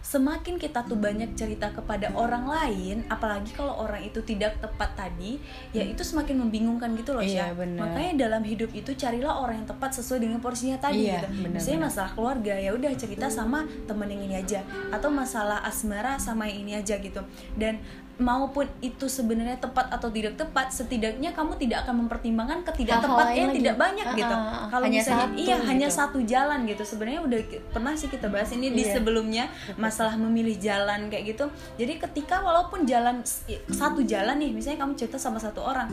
semakin 0.00 0.56
kita 0.56 0.80
tuh 0.88 0.96
banyak 0.96 1.36
cerita 1.36 1.68
kepada 1.76 2.08
orang 2.16 2.48
lain 2.48 3.04
apalagi 3.12 3.52
kalau 3.52 3.84
orang 3.84 4.00
itu 4.00 4.16
tidak 4.24 4.56
tepat 4.56 4.96
tadi 4.96 5.36
ya 5.76 5.84
itu 5.84 6.00
semakin 6.00 6.40
membingungkan 6.40 6.96
gitu 6.96 7.12
loh 7.12 7.20
Iya, 7.20 7.52
benar. 7.52 7.84
makanya 7.84 8.24
dalam 8.26 8.40
hidup 8.40 8.72
itu 8.72 8.96
carilah 8.96 9.44
orang 9.44 9.60
yang 9.60 9.68
tepat 9.68 9.92
sesuai 10.00 10.24
dengan 10.24 10.40
porsinya 10.40 10.80
tadi 10.80 11.04
Iya, 11.04 11.20
gitu. 11.20 11.44
benar, 11.44 11.52
misalnya 11.52 11.78
benar. 11.84 11.88
masalah 11.92 12.10
keluarga 12.16 12.54
ya 12.56 12.70
udah 12.72 12.92
cerita 12.96 13.26
sama 13.28 13.68
temen 13.84 14.08
yang 14.08 14.22
ini 14.24 14.34
aja. 14.40 14.64
Atau 14.88 15.12
masalah 15.12 15.60
asmara 15.68 16.16
sama 16.16 16.48
yang 16.48 16.64
ini 16.64 16.72
aja 16.80 16.96
gitu. 16.96 17.20
Dan 17.60 17.76
maupun 18.20 18.68
itu 18.78 19.08
sebenarnya 19.08 19.56
tepat 19.56 19.88
atau 19.88 20.06
tidak 20.06 20.36
tepat 20.36 20.68
setidaknya 20.70 21.32
kamu 21.32 21.56
tidak 21.56 21.82
akan 21.82 22.04
mempertimbangkan 22.04 22.60
ketidak 22.62 23.00
Hal-hal 23.00 23.10
tepatnya 23.10 23.32
lain 23.34 23.48
lagi. 23.48 23.58
tidak 23.58 23.76
banyak 23.76 24.06
Ah, 24.06 24.14
gitu 24.14 24.34
ah, 24.34 24.44
ah. 24.44 24.66
kalau 24.68 24.84
Hanya 24.84 25.00
misalnya 25.00 25.26
satu 25.26 25.40
iya 25.40 25.56
hanya 25.62 25.88
gitu. 25.88 25.96
satu 25.96 26.18
jalan 26.22 26.58
gitu 26.64 26.82
sebenarnya 26.84 27.20
udah 27.22 27.40
pernah 27.70 27.92
sih 27.94 28.06
kita 28.06 28.26
bahas 28.26 28.50
ini 28.50 28.68
di 28.70 28.82
Iya. 28.82 28.92
sebelumnya 28.94 29.44
masalah 29.74 30.14
memilih 30.14 30.56
jalan 30.56 31.08
kayak 31.08 31.24
gitu 31.30 31.48
jadi 31.74 31.96
ketika 31.98 32.38
walaupun 32.40 32.84
jalan 32.84 33.24
satu 33.66 34.00
jalan 34.02 34.36
nih 34.36 34.52
misalnya 34.52 34.78
kamu 34.78 34.92
cerita 34.94 35.16
sama 35.16 35.36
satu 35.36 35.60
orang 35.62 35.88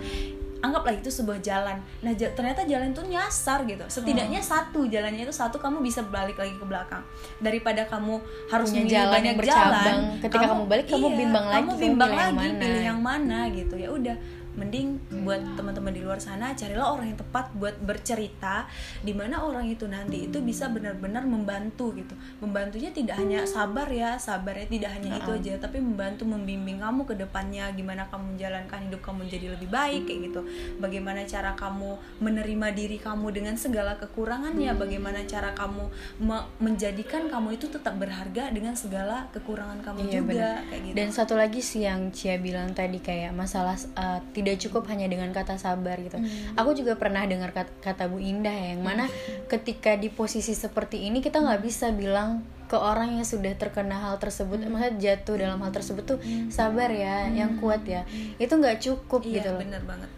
anggaplah 0.62 0.93
itu 0.96 1.10
sebuah 1.10 1.39
jalan. 1.41 1.78
Nah 2.02 2.12
ternyata 2.15 2.65
jalan 2.65 2.91
itu 2.93 3.04
nyasar 3.06 3.63
gitu. 3.70 3.86
Setidaknya 3.88 4.41
satu 4.41 4.86
jalannya 4.89 5.24
itu 5.28 5.34
satu 5.34 5.62
kamu 5.62 5.82
bisa 5.86 6.02
balik 6.08 6.38
lagi 6.39 6.56
ke 6.58 6.65
belakang. 6.65 7.04
Daripada 7.38 7.86
kamu 7.86 8.17
harus 8.50 8.70
Punya 8.74 8.86
jalan 8.89 9.13
banyak 9.13 9.26
yang 9.34 9.39
bercabang. 9.39 9.86
jalan 9.86 9.98
Ketika 10.24 10.46
kamu 10.52 10.63
balik, 10.65 10.86
kamu 10.89 11.08
bimbang 11.13 11.46
lagi, 11.46 11.56
kamu 11.58 11.70
kamu 11.70 11.82
bimbang 11.84 12.10
pilih 12.10 12.17
yang 12.17 12.34
lagi 12.34 12.38
mana. 12.38 12.62
pilih 12.62 12.84
yang 12.84 13.02
mana 13.02 13.39
gitu. 13.54 13.76
Ya 13.78 13.89
udah 13.93 14.15
mending 14.58 14.98
buat 15.22 15.38
teman-teman 15.54 15.93
di 15.93 16.02
luar 16.02 16.17
sana 16.17 16.58
carilah 16.58 16.89
orang 16.98 17.13
yang 17.13 17.20
tepat 17.22 17.54
buat 17.54 17.78
bercerita 17.78 18.65
di 19.06 19.13
mana 19.13 19.46
orang 19.46 19.70
itu 19.70 19.86
nanti 19.86 20.26
itu 20.28 20.41
bisa 20.41 20.67
benar-benar 20.74 21.24
membantu 21.30 21.93
gitu. 21.93 22.17
Membantunya 22.41 22.89
tidak 22.89 23.22
hanya 23.22 23.46
sabar 23.46 23.86
ya 23.88 24.17
sabarnya 24.17 24.65
tidak 24.65 24.91
hanya 24.98 25.22
itu 25.22 25.30
aja 25.30 25.54
tapi 25.62 25.78
membantu 25.78 26.26
membimbing 26.26 26.82
kamu 26.82 27.06
ke 27.06 27.13
depannya 27.13 27.70
gimana 27.78 28.10
kamu 28.10 28.34
menjalankan 28.34 28.80
hidup 28.89 29.02
kamu 29.06 29.30
menjadi 29.30 29.48
lebih 29.54 29.70
baik 29.70 30.02
kayak 30.10 30.20
gitu. 30.34 30.41
Bagaimana 30.82 31.22
cara 31.30 31.54
kamu 31.54 31.93
menerima 32.17 32.67
diri 32.74 32.98
kamu 32.98 33.30
dengan 33.30 33.54
segala 33.54 33.93
kekurangannya 34.02 34.74
bagaimana 34.74 35.22
cara 35.30 35.54
kamu 35.54 35.86
me- 36.24 36.48
menjadikan 36.58 37.30
kamu 37.30 37.62
itu 37.62 37.70
tetap 37.70 38.00
berharga 38.02 38.50
dengan 38.50 38.74
segala 38.74 39.30
kekurangan 39.36 39.86
kamu 39.86 39.98
Iya, 40.08 40.22
juga 40.24 40.50
kayak 40.72 40.82
gitu. 40.88 40.96
Dan 40.96 41.08
satu 41.12 41.34
lagi 41.36 41.60
sih 41.60 41.84
yang 41.84 42.10
Cia 42.15 42.39
bilang 42.39 42.72
tadi 42.72 43.04
kayak 43.04 43.36
masalah 43.36 43.76
uh, 44.00 44.24
tidak 44.32 44.47
cukup 44.56 44.88
hanya 44.88 45.12
dengan 45.12 45.28
kata 45.36 45.60
sabar 45.60 46.00
gitu. 46.00 46.16
Hmm. 46.16 46.56
Aku 46.56 46.72
juga 46.72 46.96
pernah 46.96 47.28
dengar 47.28 47.52
kata, 47.52 47.72
kata 47.84 48.08
Bu 48.08 48.24
Indah 48.24 48.56
ya, 48.56 48.78
yang 48.78 48.88
mana 48.88 49.12
ketika 49.52 50.00
di 50.00 50.08
posisi 50.08 50.56
seperti 50.56 51.04
ini 51.12 51.20
kita 51.20 51.44
nggak 51.44 51.60
bisa 51.60 51.92
bilang 51.92 52.48
ke 52.68 52.76
orang 52.76 53.16
yang 53.20 53.24
sudah 53.24 53.52
terkena 53.56 53.96
hal 53.96 54.16
tersebut, 54.20 54.60
Hmm. 54.60 54.76
maksudnya 54.76 54.96
jatuh 55.00 55.36
dalam 55.40 55.60
hal 55.64 55.72
tersebut 55.72 56.04
tuh 56.04 56.20
sabar 56.48 56.92
ya, 56.92 57.28
yang 57.32 57.60
kuat 57.60 57.84
ya. 57.88 58.04
Itu 58.40 58.60
nggak 58.60 58.80
cukup 58.84 59.24
iya 59.28 59.40
gitu 59.40 59.50
loh. 59.56 59.60
bener 59.64 59.82
banget 59.84 60.10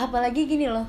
Apalagi 0.00 0.48
gini 0.48 0.64
loh. 0.68 0.88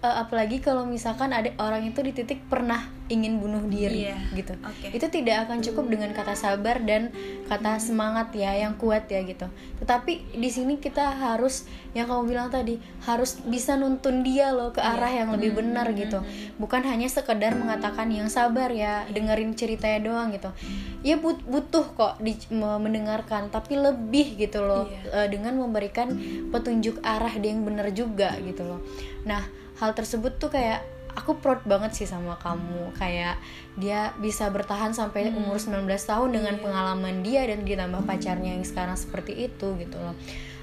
Uh, 0.00 0.16
apalagi 0.22 0.58
kalau 0.58 0.84
misalkan 0.84 1.30
ada 1.30 1.50
orang 1.56 1.84
itu 1.84 2.00
di 2.00 2.12
titik 2.12 2.46
pernah 2.46 2.86
ingin 3.08 3.40
bunuh 3.40 3.64
diri 3.64 4.04
Iya, 4.04 4.20
gitu. 4.36 4.52
oke. 4.60 4.92
itu 4.92 5.06
tidak 5.08 5.48
akan 5.48 5.64
cukup 5.64 5.88
dengan 5.88 6.12
kata 6.12 6.36
sabar 6.36 6.76
dan 6.78 7.08
kata 7.48 7.80
semangat 7.80 8.36
ya 8.36 8.52
yang 8.52 8.76
kuat 8.76 9.08
ya 9.08 9.24
gitu. 9.24 9.48
Tetapi 9.80 10.36
di 10.36 10.50
sini 10.52 10.76
kita 10.76 11.16
harus 11.16 11.64
yang 11.96 12.04
kamu 12.04 12.28
bilang 12.28 12.52
tadi 12.52 12.76
harus 13.08 13.40
bisa 13.42 13.74
nuntun 13.74 14.20
dia 14.20 14.52
loh 14.52 14.70
ke 14.70 14.84
arah 14.84 15.08
Iya. 15.08 15.24
yang 15.24 15.30
lebih 15.32 15.56
benar 15.56 15.88
gitu. 15.94 16.20
bukan 16.58 16.82
hanya 16.84 17.08
sekedar 17.08 17.54
mengatakan 17.54 18.10
yang 18.10 18.28
sabar 18.28 18.68
ya 18.68 19.08
dengerin 19.08 19.56
ceritanya 19.56 20.04
doang 20.04 20.28
gitu. 20.28 20.52
Ya 21.00 21.16
but- 21.16 21.40
butuh 21.42 21.88
kok 21.96 22.20
di, 22.20 22.36
me- 22.50 22.76
mendengarkan 22.76 23.48
tapi 23.48 23.80
lebih 23.80 24.36
gitu 24.36 24.60
loh. 24.60 24.84
Iya. 24.84 25.24
eh, 25.24 25.28
dengan 25.32 25.56
memberikan 25.56 26.12
petunjuk 26.52 27.00
arah 27.00 27.32
dia 27.32 27.50
yang 27.50 27.64
benar 27.64 27.88
juga 27.90 28.36
gitu 28.38 28.68
loh. 28.68 28.84
Nah 29.24 29.48
hal 29.78 29.90
tersebut 29.92 30.36
tuh 30.36 30.48
kayak 30.48 30.82
aku 31.10 31.34
proud 31.36 31.62
banget 31.64 31.94
sih 31.94 32.04
sama 32.04 32.34
kamu 32.36 32.92
kayak 32.92 33.38
dia 33.74 34.14
bisa 34.16 34.46
bertahan 34.48 34.90
sampai 34.90 35.26
Hmm. 35.26 35.38
umur 35.40 35.56
19 35.56 35.82
tahun 36.04 36.30
dengan 36.32 36.54
Iya. 36.54 36.62
pengalaman 36.62 37.16
dia 37.20 37.42
dan 37.42 37.62
ditambah 37.62 38.02
pacarnya 38.04 38.50
yang 38.52 38.62
sekarang 38.62 38.94
seperti 38.94 39.34
itu 39.44 39.74
gitu 39.76 39.96
loh 39.96 40.14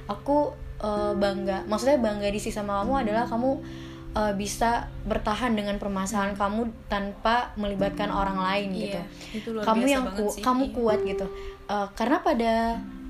aku 0.05 0.51
eh, 0.77 1.13
bangga 1.13 1.63
maksudnya 1.65 1.97
bangga 1.97 2.27
di 2.27 2.37
sisi 2.37 2.51
sama 2.53 2.79
kamu 2.81 2.93
adalah 3.01 3.23
kamu 3.25 3.51
eh, 4.13 4.33
bisa 4.33 4.71
bertahan 5.03 5.51
dengan 5.51 5.75
permasalahan 5.75 6.31
kamu 6.33 6.61
tanpa 6.85 7.51
melibatkan 7.55 8.07
orang 8.07 8.35
lain 8.37 8.69
gitu 8.73 8.95
Iya, 8.97 9.03
itu 9.33 9.47
luar 9.49 9.63
kamu 9.65 9.81
biasa 9.81 9.91
yang 9.91 10.05
ku- 10.09 10.31
sih. 10.31 10.39
kamu 10.41 10.63
Iya. 10.63 10.73
kuat 10.73 10.99
gitu 11.03 11.27
Eh, 11.65 11.87
karena 11.91 12.21
pada 12.21 12.53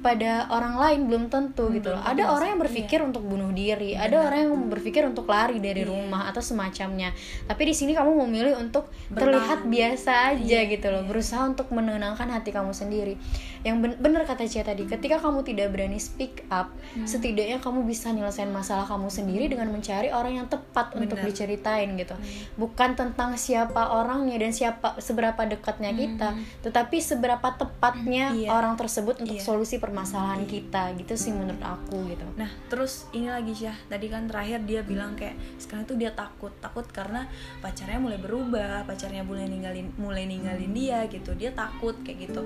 pada 0.06 0.46
orang 0.54 0.78
lain 0.78 1.00
belum 1.10 1.24
tentu 1.34 1.74
gitu 1.74 1.90
loh. 1.90 1.98
belum 1.98 2.14
Ada 2.14 2.30
tentu 2.30 2.36
orang 2.38 2.48
yang 2.54 2.62
berpikir 2.62 3.00
untuk 3.02 3.26
bunuh 3.26 3.50
diri, 3.50 3.98
ada 3.98 4.22
orang 4.22 4.40
yang 4.46 4.54
berpikir 4.70 5.02
untuk 5.02 5.26
lari 5.26 5.58
dari 5.58 5.82
Iya. 5.82 5.90
rumah 5.90 6.30
atau 6.30 6.46
semacamnya. 6.46 7.10
Tapi 7.50 7.62
di 7.66 7.74
sini 7.74 7.98
kamu 7.98 8.14
memilih 8.30 8.54
untuk 8.62 8.86
Bertahan. 9.10 9.18
terlihat 9.18 9.60
biasa 9.66 10.12
aja 10.38 10.60
Iya, 10.62 10.70
gitu 10.70 10.94
loh, 10.94 11.02
berusaha 11.10 11.42
untuk 11.42 11.74
menenangkan 11.74 12.30
hati 12.30 12.54
kamu 12.54 12.70
sendiri. 12.70 13.18
Yang 13.66 13.78
ben- 13.82 13.98
bener 14.00 14.22
kata 14.24 14.46
Cia 14.46 14.62
tadi, 14.62 14.86
ketika 14.86 15.18
kamu 15.18 15.42
tidak 15.42 15.74
berani 15.74 15.98
speak 15.98 16.46
up, 16.48 16.70
Hmm. 16.94 17.04
setidaknya 17.04 17.58
kamu 17.58 17.82
bisa 17.84 18.14
nyelesain 18.14 18.48
masalah 18.48 18.86
kamu 18.86 19.10
sendiri 19.10 19.50
dengan 19.50 19.68
mencari 19.68 20.14
orang 20.14 20.38
yang 20.38 20.48
tepat 20.48 20.94
untuk 20.94 21.18
Benar. 21.18 21.28
diceritain 21.28 21.90
gitu. 21.98 22.14
Bukan 22.56 22.94
tentang 22.94 23.34
siapa 23.36 23.90
orangnya 23.92 24.38
dan 24.38 24.54
siapa 24.54 24.96
seberapa 24.98 25.42
dekatnya 25.44 25.92
kita, 25.92 26.30
tetapi 26.62 27.02
seberapa 27.02 27.50
tepatnya 27.52 28.30
Hmm. 28.30 28.38
Iya. 28.38 28.50
orang 28.52 28.74
tersebut 28.76 29.18
untuk 29.18 29.34
Iya. 29.34 29.44
solusi 29.44 29.76
permasalahan 29.76 29.96
permasalahan 29.96 30.44
kita 30.46 30.84
gitu 30.98 31.14
sih 31.16 31.32
menurut 31.32 31.58
aku 31.60 31.98
gitu 32.06 32.28
Nah, 32.36 32.52
terus 32.68 33.08
ini 33.10 33.26
lagi 33.26 33.56
Syah, 33.56 33.74
tadi 33.88 34.06
kan 34.06 34.28
terakhir 34.28 34.62
dia 34.62 34.84
bilang 34.84 35.16
kayak 35.16 35.34
sekarang 35.56 35.88
tuh 35.88 35.96
dia 35.96 36.12
takut, 36.12 36.52
takut 36.60 36.84
karena 36.86 37.26
pacarnya 37.58 37.96
mulai 37.96 38.20
berubah, 38.20 38.84
pacarnya 38.84 39.24
mulai 39.24 39.48
ninggalin 39.48 39.88
mulai 39.96 40.28
ninggalin 40.28 40.70
dia 40.70 41.08
gitu. 41.08 41.32
Dia 41.34 41.50
takut 41.50 41.96
kayak 42.04 42.28
gitu. 42.28 42.44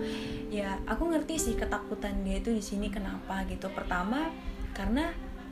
Ya, 0.48 0.78
aku 0.86 1.09
ngerti 1.10 1.36
sih 1.42 1.56
ketakutan 1.58 2.22
dia 2.22 2.38
itu 2.38 2.54
di 2.54 2.62
sini 2.62 2.88
kenapa 2.94 3.44
gitu. 3.50 3.68
Pertama, 3.74 4.30
karena 4.72 5.10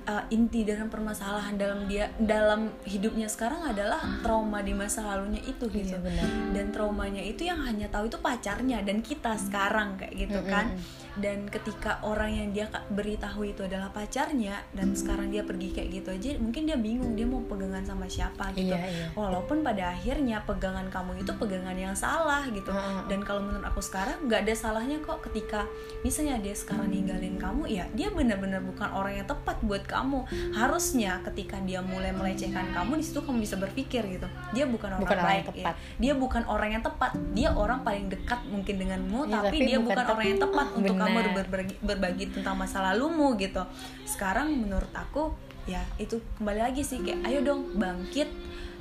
uh, 0.08 0.24
inti 0.32 0.63
dalam 0.63 0.88
permasalahan 0.88 1.60
dalam 1.60 1.86
dia 1.86 2.10
dalam 2.17 2.72
hidupnya 2.88 3.28
sekarang 3.28 3.67
adalah 3.67 4.00
trauma 4.24 4.63
di 4.63 4.72
masa 4.72 5.04
lalunya 5.04 5.43
itu 5.43 5.67
gitu. 5.67 5.98
Iya, 5.98 6.02
benar. 6.02 6.28
Dan 6.56 6.65
traumanya 6.72 7.22
itu 7.22 7.43
yang 7.43 7.60
hanya 7.62 7.91
tahu 7.91 8.08
itu 8.08 8.17
pacarnya 8.24 8.82
dan 8.82 9.04
kita 9.04 9.36
sekarang 9.36 10.00
kayak 10.00 10.13
gitu 10.15 10.39
kan 10.48 10.72
Mm-mm. 10.74 11.07
Dan 11.18 11.46
ketika 11.48 11.98
orang 12.02 12.30
yang 12.32 12.48
dia 12.52 12.66
beritahu 12.88 13.42
itu 13.44 13.62
adalah 13.62 13.90
pacarnya 13.90 14.62
dan 14.72 14.94
sekarang 14.94 15.28
dia 15.28 15.42
pergi 15.42 15.70
kayak 15.72 15.90
gitu 15.92 16.10
aja 16.12 16.30
mungkin 16.38 16.64
dia 16.64 16.76
bingung 16.76 17.14
dia 17.14 17.24
mau 17.24 17.42
pegangan 17.42 17.82
sama 17.82 18.06
siapa 18.06 18.50
gitu 18.52 18.70
Iya, 18.70 18.78
iya. 18.84 19.06
walaupun 19.12 19.62
pada 19.62 19.90
akhirnya 19.90 20.42
pegangan 20.42 20.88
kamu 20.88 21.20
itu 21.20 21.32
pegangan 21.34 21.74
yang 21.74 21.94
salah 21.94 22.46
gitu 22.48 22.70
dan 23.06 23.20
kalau 23.20 23.42
menurut 23.42 23.66
aku 23.66 23.80
sekarang 23.80 24.18
nggak 24.24 24.44
ada 24.44 24.54
salahnya 24.54 24.98
kok 25.00 25.22
ketika 25.24 25.66
misalnya 26.02 26.38
dia 26.38 26.54
sekarang 26.54 26.88
ninggalin 26.88 27.36
kamu 27.36 27.66
ya 27.68 27.86
dia 27.92 28.10
benar-benar 28.10 28.62
bukan 28.62 28.90
orang 28.90 29.14
yang 29.16 29.28
tepat 29.28 29.58
buat 29.62 29.84
kamu 29.84 30.24
harusnya 30.54 31.20
ketika 31.24 31.58
dia 31.60 31.80
mulai 31.80 32.12
melecehkan 32.12 32.72
kamu 32.72 32.98
di 32.98 33.04
situ 33.04 33.20
kamu 33.20 33.38
bisa 33.40 33.56
berpikir 33.56 34.04
gitu 34.08 34.26
dia 34.52 34.66
bukan 34.66 34.90
orang 34.92 35.02
Bukan 35.04 35.16
orang 35.16 35.28
baik 35.28 35.38
yang 35.38 35.48
ya. 35.48 35.54
tepat. 35.64 35.76
dia 35.98 36.14
bukan 36.14 36.44
orang 36.46 36.70
yang 36.70 36.84
tepat 36.84 37.12
dia 37.32 37.50
orang 37.52 37.80
paling 37.82 38.06
dekat 38.08 38.40
mungkin 38.46 38.76
denganmu 38.78 39.20
Ya, 39.28 39.42
tapi, 39.42 39.48
tapi 39.50 39.58
dia 39.66 39.78
bukan 39.78 39.96
bukan 39.98 40.06
orang 40.10 40.28
yang 40.28 40.40
tepat 40.40 40.68
untuk 40.72 40.96
Benar. 40.96 41.07
Kamu 41.08 41.34
berbagi, 41.34 41.76
berbagi 41.80 42.26
tentang 42.30 42.60
masa 42.60 42.84
lalumu 42.84 43.34
gitu. 43.39 43.63
Sekarang 44.04 44.52
menurut 44.52 44.91
aku 44.91 45.32
ya 45.67 45.84
itu 46.00 46.24
kembali 46.39 46.63
lagi 46.63 46.82
sih 46.84 47.04
kayak 47.04 47.28
ayo 47.28 47.39
dong 47.43 47.76
bangkit 47.76 48.28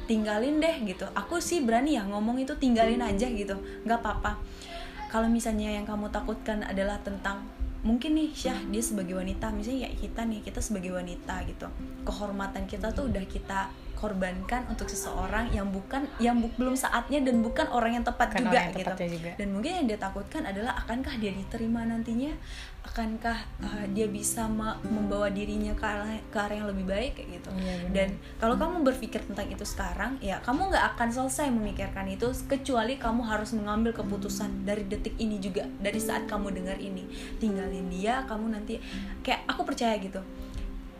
tinggalin 0.06 0.62
deh 0.62 0.76
gitu. 0.86 1.06
Aku 1.14 1.42
sih 1.42 1.62
berani 1.62 1.98
ya 1.98 2.06
ngomong 2.06 2.38
itu 2.38 2.54
tinggalin 2.58 3.02
aja 3.02 3.26
gitu. 3.26 3.58
Nggak 3.82 3.98
apa-apa. 4.02 4.38
Kalau 5.10 5.30
misalnya 5.30 5.70
yang 5.70 5.86
kamu 5.86 6.10
takutkan 6.10 6.62
adalah 6.66 6.98
tentang 7.02 7.46
mungkin 7.86 8.18
nih 8.18 8.34
Syah 8.34 8.58
dia 8.66 8.82
sebagai 8.82 9.14
wanita 9.14 9.54
misalnya 9.54 9.86
ya 9.86 9.90
kita 9.94 10.26
nih 10.26 10.42
kita 10.42 10.58
sebagai 10.58 10.94
wanita 10.94 11.46
gitu. 11.46 11.66
Kehormatan 12.06 12.66
kita 12.66 12.90
tuh 12.90 13.10
udah 13.10 13.22
kita 13.26 13.70
korbankan 13.96 14.68
untuk 14.68 14.86
seseorang 14.86 15.48
yang 15.50 15.72
bukan 15.72 16.04
yang 16.20 16.36
bu- 16.36 16.52
belum 16.54 16.76
saatnya 16.76 17.24
dan 17.24 17.40
bukan 17.40 17.66
orang 17.68 17.96
yang 17.96 18.04
tepat 18.04 18.30
Bukan 18.30 18.42
juga 18.44 18.60
yang 18.60 18.76
gitu. 18.76 18.94
juga. 19.16 19.30
dan 19.34 19.48
mungkin 19.50 19.72
yang 19.72 19.86
dia 19.88 19.98
takutkan 19.98 20.44
adalah 20.44 20.76
akankah 20.76 21.16
dia 21.16 21.32
diterima 21.32 21.82
nantinya? 21.82 22.36
Akankah 22.86 23.34
uh, 23.58 23.82
dia 23.90 24.06
bisa 24.06 24.46
me- 24.46 24.78
membawa 24.86 25.26
dirinya 25.26 25.74
ke 25.74 25.82
arah, 25.82 26.06
ke 26.30 26.38
arah 26.38 26.54
yang 26.54 26.70
lebih 26.70 26.86
baik 26.86 27.18
kayak 27.18 27.42
gitu. 27.42 27.50
Iya, 27.58 27.74
dan 27.90 28.08
kalau 28.38 28.54
kamu 28.54 28.86
berpikir 28.86 29.26
tentang 29.26 29.50
itu 29.50 29.66
sekarang 29.66 30.20
ya 30.20 30.38
kamu 30.38 30.70
nggak 30.70 30.94
akan 30.94 31.08
selesai 31.10 31.50
memikirkan 31.50 32.06
itu 32.06 32.30
kecuali 32.46 32.94
kamu 32.94 33.26
harus 33.26 33.50
mengambil 33.52 33.90
keputusan 33.90 34.62
dari 34.62 34.86
detik 34.86 35.18
ini 35.18 35.42
juga 35.42 35.66
dari 35.80 35.98
saat 35.98 36.30
kamu 36.30 36.54
dengar 36.54 36.78
ini. 36.78 37.02
Tinggalin 37.36 37.90
dia 37.90 38.22
kamu 38.24 38.54
nanti 38.54 38.78
kayak 39.20 39.42
aku 39.48 39.66
percaya 39.66 39.98
gitu 39.98 40.22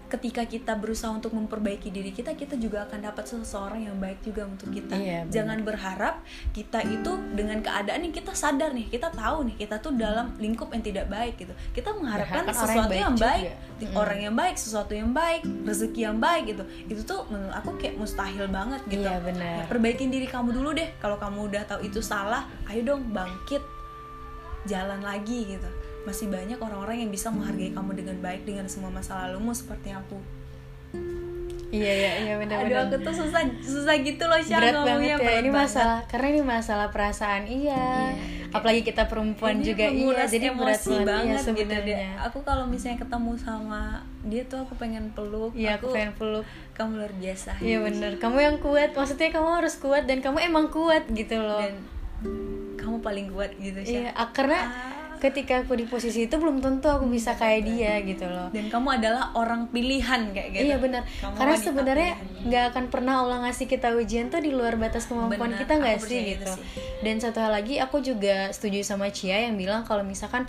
ketika 0.07 0.47
kita 0.47 0.79
berusaha 0.79 1.11
untuk 1.11 1.35
memperbaiki 1.35 1.91
diri 1.91 2.15
kita 2.15 2.39
kita 2.39 2.55
juga 2.55 2.87
akan 2.87 3.11
dapat 3.11 3.25
seseorang 3.27 3.91
yang 3.91 3.97
baik 3.99 4.23
juga 4.23 4.47
untuk 4.47 4.71
kita. 4.71 4.95
Iya, 4.95 5.27
jangan 5.27 5.67
berharap 5.67 6.23
kita 6.55 6.83
itu 6.87 7.13
dengan 7.35 7.59
keadaan 7.59 8.07
yang 8.07 8.15
kita 8.15 8.31
sadar 8.31 8.71
nih 8.71 8.87
kita 8.87 9.11
tahu 9.11 9.51
nih 9.51 9.57
kita 9.67 9.83
tuh 9.83 9.93
dalam 9.99 10.31
lingkup 10.39 10.71
yang 10.71 10.85
tidak 10.87 11.07
baik 11.11 11.35
gitu. 11.43 11.55
Kita 11.75 11.91
mengharapkan 11.99 12.47
Berharapkan 12.47 12.55
sesuatu 12.55 12.95
yang 12.95 13.03
yang 13.03 13.17
baik 13.19 13.47
baik, 13.51 13.79
juga. 13.83 13.91
Mm. 13.91 14.03
orang 14.03 14.19
yang 14.23 14.35
baik 14.35 14.57
sesuatu 14.57 14.93
yang 14.95 15.11
baik 15.11 15.43
rezeki 15.67 16.01
yang 16.07 16.19
baik 16.23 16.45
gitu. 16.55 16.65
Itu 16.87 17.03
tuh 17.03 17.21
menurut 17.27 17.55
aku 17.59 17.71
kayak 17.83 17.95
mustahil 17.99 18.47
banget 18.47 18.81
gitu. 18.87 19.07
Iya, 19.07 19.19
benar. 19.19 19.55
Ya, 19.63 19.65
perbaikin 19.67 20.09
diri 20.15 20.27
kamu 20.31 20.55
dulu 20.55 20.71
deh. 20.75 20.89
Kalau 21.03 21.19
kamu 21.19 21.51
udah 21.51 21.63
tahu 21.67 21.81
itu 21.83 21.99
salah 21.99 22.47
ayo 22.71 22.87
dong 22.87 23.11
bangkit. 23.11 23.63
Jalan 24.67 24.99
lagi 24.99 25.59
gitu 25.59 25.71
masih 26.07 26.31
banyak 26.31 26.55
orang-orang 26.57 27.03
yang 27.03 27.11
bisa 27.11 27.29
menghargai 27.29 27.69
kamu 27.69 27.91
dengan 27.93 28.17
baik 28.21 28.43
dengan 28.43 28.65
semua 28.65 28.89
masa 28.89 29.19
lalumu 29.21 29.51
seperti 29.51 29.91
aku 29.91 30.17
iya 31.67 31.91
iya 31.93 32.13
iya 32.23 32.35
benar 32.39 32.63
aduh 32.63 32.79
aku 32.87 32.97
tuh 33.03 33.15
susah 33.17 33.43
susah 33.59 33.99
gitu 33.99 34.23
loh 34.23 34.39
Syah 34.39 34.55
berat 34.57 34.71
banget 34.71 34.77
ngomongnya 34.87 35.11
ya 35.11 35.19
berat 35.19 35.35
ini 35.37 35.51
banget. 35.51 35.63
masalah 35.67 36.01
karena 36.07 36.27
ini 36.29 36.43
masalah 36.47 36.87
perasaan 36.89 37.43
iya, 37.45 37.75
Iya, 38.07 38.55
apalagi 38.55 38.81
kita 38.81 39.03
perempuan 39.05 39.59
Ini 39.59 39.67
juga 39.67 39.85
iya 39.85 40.25
jadi 40.25 40.47
berat 40.49 40.79
emosi 40.79 40.95
banget, 40.95 41.05
banget 41.05 41.43
iya, 41.43 41.59
gitu 41.59 41.75
deh. 41.83 41.99
Aku 42.23 42.39
kalau 42.41 42.65
misalnya 42.65 43.03
ketemu 43.03 43.33
sama 43.37 43.83
dia 44.23 44.43
tuh 44.47 44.59
aku 44.63 44.73
pengen 44.77 45.11
peluk. 45.11 45.51
iya 45.53 45.75
aku 45.75 45.91
pengen 45.91 46.15
peluk 46.15 46.47
kamu 46.73 46.93
luar 46.97 47.13
biasa. 47.13 47.51
iya 47.59 47.79
bener 47.83 48.13
kamu 48.17 48.39
yang 48.39 48.57
kuat 48.57 48.91
maksudnya 48.93 49.29
kamu 49.29 49.49
harus 49.59 49.75
kuat 49.77 50.07
dan 50.07 50.23
kamu 50.23 50.39
emang 50.41 50.71
kuat 50.71 51.03
gitu 51.11 51.35
loh 51.37 51.61
Dan 51.61 51.75
kamu 52.77 53.03
paling 53.03 53.27
kuat 53.29 53.51
gitu 53.59 53.81
iya 53.83 54.09
Syah. 54.09 54.15
ah, 54.15 54.29
karena 54.31 54.59
Ah. 54.63 54.96
Ketika 55.19 55.65
aku 55.65 55.75
di 55.77 55.89
posisi 55.89 56.29
itu 56.29 56.37
belum 56.37 56.61
tentu 56.61 56.87
aku 56.89 57.09
bisa 57.09 57.35
kayak 57.35 57.63
dia 57.67 57.93
gitu 58.05 58.29
loh 58.29 58.49
Dan 58.53 58.69
kamu 58.69 59.01
adalah 59.03 59.33
orang 59.35 59.69
pilihan 59.69 60.31
kayak 60.33 60.49
gitu. 60.55 60.65
Iya 60.69 60.77
benar. 60.79 61.03
Kamu 61.05 61.35
Karena 61.37 61.57
sebenarnya 61.57 62.11
nggak 62.47 62.65
akan 62.73 62.85
pernah 62.89 63.15
Allah 63.25 63.39
ngasih 63.49 63.67
kita 63.67 63.93
ujian 63.97 64.29
tuh 64.29 64.41
di 64.41 64.55
luar 64.55 64.79
batas 64.79 65.09
kemampuan 65.09 65.53
Benar, 65.53 65.61
kita 65.65 65.73
nggak 65.77 65.99
sih 66.01 66.21
gitu. 66.37 66.49
sih. 66.49 66.63
Dan 67.03 67.21
satu 67.21 67.43
hal 67.43 67.53
lagi 67.53 67.81
aku 67.83 68.01
juga 68.01 68.51
setuju 68.55 68.85
sama 68.87 69.11
Cia 69.11 69.49
yang 69.49 69.59
bilang 69.59 69.83
kalau 69.83 70.07
misalkan 70.07 70.49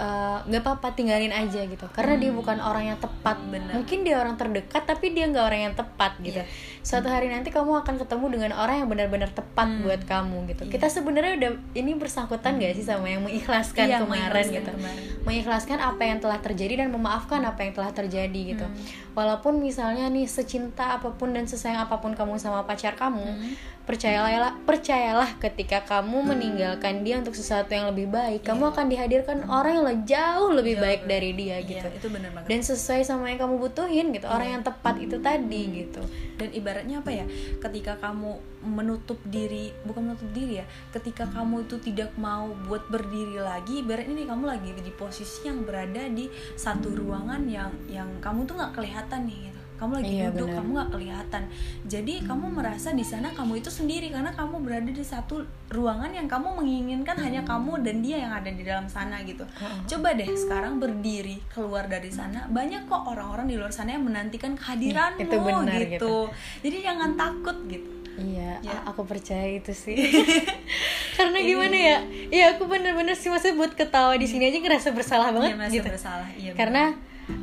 eh, 0.00 0.38
nggak 0.46 0.62
apa-apa 0.62 0.94
tinggalin 0.98 1.30
aja 1.30 1.62
gitu. 1.66 1.86
Karena 1.94 2.18
dia 2.18 2.30
bukan 2.34 2.58
orang 2.58 2.94
yang 2.94 2.98
tepat. 2.98 3.38
Hmm. 3.38 3.52
Benar. 3.54 3.72
Mungkin 3.78 3.98
dia 4.02 4.16
orang 4.18 4.34
terdekat 4.34 4.82
tapi 4.86 5.14
dia 5.14 5.30
nggak 5.30 5.44
orang 5.44 5.60
yang 5.70 5.74
tepat 5.74 6.12
gitu. 6.22 6.42
Iya. 6.42 6.46
Suatu 6.84 7.08
hari 7.08 7.32
nanti 7.32 7.48
kamu 7.48 7.80
akan 7.80 7.96
ketemu 7.96 8.26
dengan 8.28 8.52
orang 8.52 8.84
yang 8.84 8.88
benar-benar 8.88 9.32
tepat 9.32 9.64
Hmm. 9.64 9.82
buat 9.82 10.04
kamu 10.04 10.52
gitu. 10.52 10.62
Iya. 10.68 10.72
Kita 10.76 10.86
sebenarnya 10.86 11.32
udah 11.34 11.50
ini 11.72 11.96
bersangkutan 11.96 12.60
gak 12.60 12.76
sih 12.76 12.84
sama 12.84 13.08
yang 13.08 13.24
mengikhlaskan 13.24 13.88
Iya, 13.88 14.04
kemarin 14.04 14.12
mengikhlaskan 14.28 14.52
gitu 14.52 14.70
kemarin. 14.70 15.04
mengikhlaskan 15.24 15.78
apa 15.80 16.02
yang 16.04 16.18
telah 16.20 16.38
terjadi 16.38 16.74
dan 16.78 16.92
memaafkan 16.92 17.40
apa 17.40 17.60
yang 17.64 17.72
telah 17.72 17.88
terjadi 17.90 18.40
gitu. 18.46 18.66
Hmm. 18.68 18.76
Walaupun 19.12 19.58
misalnya 19.58 20.06
nih 20.06 20.28
secinta 20.28 20.94
apa 20.94 21.08
pun 21.10 21.32
dan 21.32 21.48
sesayang 21.48 21.80
apa 21.82 21.96
pun 21.98 22.12
kamu 22.12 22.36
sama 22.36 22.62
pacar 22.62 22.92
kamu, 22.92 23.24
Hmm. 23.24 23.56
percayalah 23.84 24.52
percayalah 24.60 25.36
ketika 25.38 25.80
kamu 25.82 26.20
meninggalkan 26.26 27.00
dia 27.00 27.16
untuk 27.16 27.32
sesuatu 27.32 27.68
yang 27.70 27.88
lebih 27.88 28.08
baik, 28.08 28.40
kamu 28.42 28.68
akan 28.70 28.88
dihadirkan 28.88 29.44
orang 29.44 29.76
yang 29.78 30.04
jauh 30.04 30.52
lebih 30.52 30.76
Jauh 30.76 30.84
baik 30.84 31.00
lebih- 31.00 31.08
dari 31.10 31.30
dia 31.32 31.56
Iya, 31.56 31.68
gitu. 31.80 31.88
itu 31.94 32.06
benar 32.10 32.30
banget. 32.30 32.48
Dan 32.48 32.60
sesuai 32.60 33.00
sama 33.00 33.24
yang 33.26 33.40
kamu 33.40 33.56
butuhin 33.58 34.06
gitu, 34.10 34.26
orang 34.26 34.48
yang 34.50 34.62
tepat 34.62 35.00
itu 35.00 35.16
tadi 35.18 35.62
gitu. 35.80 36.04
dan 36.34 36.50
ibaratnya 36.74 36.98
apa 37.06 37.10
ya 37.14 37.26
ketika 37.62 37.94
kamu 38.02 38.34
menutup 38.66 39.22
diri 39.30 39.70
bukan 39.86 40.10
menutup 40.10 40.26
diri 40.34 40.58
ya 40.58 40.66
ketika 40.90 41.22
kamu 41.30 41.62
itu 41.70 41.78
tidak 41.78 42.10
mau 42.18 42.50
buat 42.66 42.90
berdiri 42.90 43.38
lagi 43.38 43.86
ibaratnya 43.86 44.18
nih 44.18 44.26
kamu 44.26 44.42
lagi 44.42 44.74
di 44.74 44.90
posisi 44.90 45.46
yang 45.46 45.62
berada 45.62 46.02
di 46.10 46.26
satu 46.58 46.90
ruangan 46.90 47.46
yang 47.46 47.70
yang 47.86 48.10
kamu 48.18 48.42
tuh 48.42 48.58
nggak 48.58 48.74
kelihatan 48.74 49.30
nih 49.30 49.53
kamu 49.74 49.92
lagi 49.96 50.12
Iya, 50.14 50.30
duduk 50.30 50.46
benar. 50.46 50.56
kamu 50.56 50.68
nggak 50.70 50.90
kelihatan 50.90 51.42
jadi 51.84 52.14
kamu 52.22 52.46
merasa 52.52 52.88
di 52.90 53.02
sana 53.02 53.28
kamu 53.30 53.52
itu 53.56 53.68
sendiri 53.68 54.08
karena 54.08 54.30
kamu 54.30 54.54
berada 54.60 54.86
di 54.86 55.04
satu 55.04 55.42
ruangan 55.68 56.10
yang 56.10 56.24
kamu 56.24 56.48
menginginkan 56.54 57.16
hanya 57.16 57.42
kamu 57.42 57.82
dan 57.82 57.98
dia 57.98 58.16
yang 58.18 58.32
ada 58.32 58.48
di 58.48 58.62
dalam 58.62 58.86
sana 58.86 59.18
gitu 59.22 59.42
coba 59.84 60.08
deh 60.12 60.30
sekarang 60.30 60.78
berdiri 60.78 61.42
keluar 61.48 61.84
dari 61.84 62.08
sana 62.08 62.46
banyak 62.46 62.84
kok 62.84 63.02
orang-orang 63.04 63.46
di 63.46 63.56
luar 63.56 63.70
sana 63.70 63.92
yang 63.92 64.04
menantikan 64.04 64.54
kehadiranmu 64.54 65.20
itu 65.20 65.36
benar 65.36 65.74
gitu. 65.76 65.90
gitu. 65.90 66.16
Jadi 66.62 66.76
jangan 66.80 67.10
takut 67.14 67.56
gitu. 67.66 67.90
Iya, 68.14 68.62
Ya. 68.62 68.78
aku 68.84 69.02
percaya 69.02 69.42
itu 69.50 69.74
sih. 69.74 69.98
Karena 71.16 71.34
gimana 71.36 71.74
ya? 71.74 71.98
Iya, 72.30 72.44
aku 72.54 72.66
bener-bener 72.66 73.12
sih 73.12 73.26
maksudnya 73.26 73.56
buat 73.56 73.72
ketawa 73.72 74.14
di 74.14 74.24
sini 74.24 74.46
aja 74.46 74.58
ngerasa 74.58 74.90
bersalah 74.90 75.30
banget 75.30 75.50
Iya, 75.50 75.58
merasa 75.58 75.74
gitu. 75.74 75.88
bersalah. 75.90 76.28
Iya. 76.32 76.52
Karena 76.54 76.94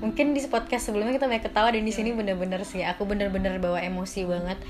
mungkin 0.01 0.37
di 0.37 0.41
podcast 0.45 0.89
sebelumnya 0.89 1.17
kita 1.17 1.25
banyak 1.25 1.45
ketawa 1.45 1.73
dan 1.73 1.81
di 1.81 1.93
sini 1.93 2.13
bener-bener 2.13 2.61
sih 2.61 2.85
aku 2.85 3.09
bener-bener 3.09 3.57
bawa 3.57 3.81
emosi 3.81 4.29
banget 4.29 4.61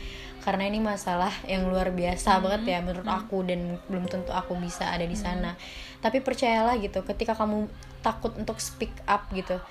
karena 0.41 0.65
ini 0.65 0.81
masalah 0.81 1.29
yang 1.45 1.69
luar 1.69 1.93
biasa 1.93 2.41
banget 2.41 2.73
ya 2.73 2.77
menurut 2.81 3.05
aku 3.05 3.45
dan 3.45 3.77
belum 3.85 4.09
tentu 4.09 4.33
aku 4.33 4.57
bisa 4.57 4.89
ada 4.89 5.05
di 5.05 5.13
sana. 5.13 5.53
Tapi 6.01 6.17
percayalah 6.25 6.81
gitu, 6.81 7.05
ketika 7.05 7.37
kamu 7.37 7.69
takut 8.01 8.33
untuk 8.33 8.57
speak 8.57 8.89
up 9.05 9.29
gitu, 9.37 9.61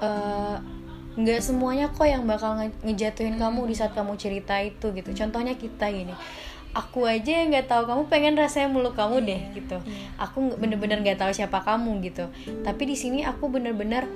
eh, 0.00 0.56
nggak 1.20 1.40
semuanya 1.44 1.92
kok 1.92 2.08
yang 2.08 2.24
bakal 2.24 2.56
nge- 2.56 2.80
ngejatuhin 2.82 3.36
kamu 3.36 3.68
di 3.68 3.76
saat 3.76 3.92
kamu 3.92 4.16
cerita 4.16 4.56
itu 4.64 4.96
gitu. 4.96 5.12
Contohnya 5.12 5.54
kita 5.60 5.92
gini. 5.92 6.16
Aku 6.74 7.06
aja 7.06 7.44
yang 7.44 7.54
nggak 7.54 7.70
tahu 7.70 7.86
kamu 7.86 8.02
pengen 8.10 8.34
rasanya 8.34 8.66
meluk 8.72 8.98
kamu 8.98 9.22
deh 9.28 9.40
gitu. 9.54 9.76
Aku 10.16 10.40
nggak- 10.40 10.58
bener-bener 10.58 11.04
nggak 11.04 11.20
tahu 11.20 11.30
siapa 11.36 11.60
kamu 11.62 12.00
gitu. 12.00 12.32
Tapi 12.64 12.82
di 12.88 12.96
sini 12.96 13.22
aku 13.28 13.46
bener-bener 13.52 14.08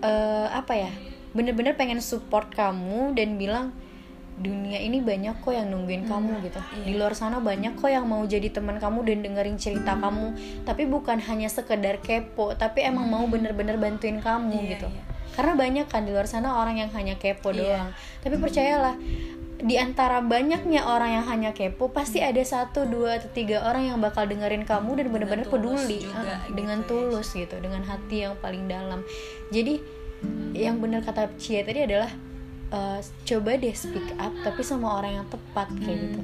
eh, 0.00 0.48
apa 0.50 0.72
ya? 0.74 0.90
Bener-bener 1.30 1.78
pengen 1.78 2.02
support 2.02 2.50
kamu 2.50 3.14
dan 3.14 3.38
bilang 3.38 3.70
dunia 4.40 4.80
ini 4.80 5.04
banyak 5.04 5.36
kok 5.44 5.52
yang 5.52 5.68
nungguin 5.68 6.08
kamu 6.08 6.40
gitu 6.40 6.56
iya. 6.72 6.84
di 6.88 6.92
luar 6.96 7.12
sana 7.12 7.44
banyak 7.44 7.76
kok 7.76 7.92
yang 7.92 8.08
mau 8.08 8.24
jadi 8.24 8.48
teman 8.48 8.80
kamu 8.80 9.04
dan 9.04 9.20
dengerin 9.20 9.60
cerita 9.60 9.92
kamu 10.00 10.32
tapi 10.64 10.88
bukan 10.88 11.20
hanya 11.20 11.52
sekedar 11.52 12.00
kepo 12.00 12.56
tapi 12.56 12.80
emang 12.80 13.04
mau 13.04 13.28
bener-bener 13.28 13.76
bantuin 13.76 14.16
kamu 14.16 14.56
Iya, 14.56 14.70
gitu 14.72 14.88
iya. 14.88 15.02
karena 15.36 15.52
banyak 15.60 15.86
kan 15.92 16.08
di 16.08 16.16
luar 16.16 16.24
sana 16.24 16.56
orang 16.56 16.80
yang 16.80 16.88
hanya 16.96 17.20
kepo 17.20 17.52
Iya. 17.52 17.60
doang 17.60 17.88
tapi 18.24 18.36
percayalah 18.40 18.96
di 19.60 19.76
antara 19.76 20.24
banyaknya 20.24 20.88
orang 20.88 21.20
yang 21.20 21.26
hanya 21.28 21.50
kepo 21.52 21.92
pasti 21.92 22.24
ada 22.24 22.40
satu 22.40 22.88
dua 22.88 23.20
atau 23.20 23.28
tiga 23.30 23.60
orang 23.68 23.92
yang 23.92 23.98
bakal 24.00 24.24
dengerin 24.24 24.64
kamu 24.64 24.96
dan 24.96 25.06
bener-bener 25.12 25.46
tulus 25.46 25.84
peduli. 25.84 25.98
juga 26.00 26.16
Ah, 26.16 26.40
gitu 26.48 26.56
dengan 26.56 26.78
ya. 26.80 26.86
tulus 26.88 27.28
gitu 27.36 27.56
dengan 27.60 27.82
hati 27.84 28.16
yang 28.24 28.34
paling 28.40 28.64
dalam. 28.66 29.04
Jadi 29.52 29.80
yang 30.56 30.80
benar 30.80 31.04
kata 31.04 31.32
Cia 31.36 31.60
tadi 31.64 31.84
adalah 31.84 32.10
eh, 32.72 32.98
coba 33.00 33.50
deh 33.56 33.74
speak 33.76 34.16
up 34.16 34.32
tapi 34.40 34.60
sama 34.64 35.00
orang 35.00 35.20
yang 35.22 35.26
tepat 35.28 35.68
kayak 35.80 35.98
gitu. 36.08 36.20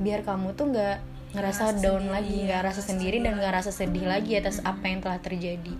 biar 0.00 0.24
kamu 0.24 0.56
tuh 0.56 0.72
nggak 0.72 0.96
ngerasa 1.36 1.76
Ngerasa 1.76 1.82
down 1.84 2.00
sendiri, 2.00 2.14
lagi 2.16 2.34
ya, 2.34 2.44
nggak 2.48 2.60
rasa 2.64 2.80
ngerasa 2.80 2.88
sendiri 2.88 3.16
dan 3.20 3.32
nggak 3.36 3.54
rasa 3.54 3.70
sedih 3.70 4.04
lagi 4.08 4.32
atas 4.34 4.56
apa 4.64 4.84
yang 4.88 5.00
telah 5.04 5.20
terjadi. 5.20 5.74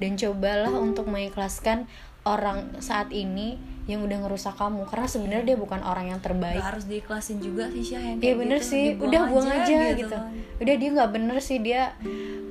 Dan 0.00 0.16
cobalah 0.18 0.72
untuk 0.74 1.06
mengikhlaskan 1.06 1.86
orang 2.24 2.76
saat 2.82 3.08
ini 3.14 3.56
yang 3.90 4.00
udah 4.00 4.18
ngerusak 4.20 4.54
kamu 4.54 4.86
karena 4.86 5.06
sebenarnya 5.06 5.44
dia 5.44 5.58
bukan 5.58 5.80
orang 5.80 6.06
yang 6.08 6.20
terbaik 6.20 6.56
Gak 6.56 6.70
harus 6.70 6.84
diikhlasin 6.84 7.38
juga 7.38 7.66
sih 7.68 7.82
Syah 7.82 8.02
yang 8.04 8.16
Iya 8.16 8.22
kayak 8.24 8.36
bener 8.38 8.58
gitu. 8.58 8.70
sih, 8.70 8.84
udah 8.96 9.22
buang 9.26 9.48
aja, 9.48 9.80
gitu. 9.92 10.06
kan. 10.08 10.22
Udah 10.56 10.74
dia 10.74 10.88
nggak 10.90 11.10
bener 11.10 11.36
sih 11.38 11.58
dia 11.58 11.82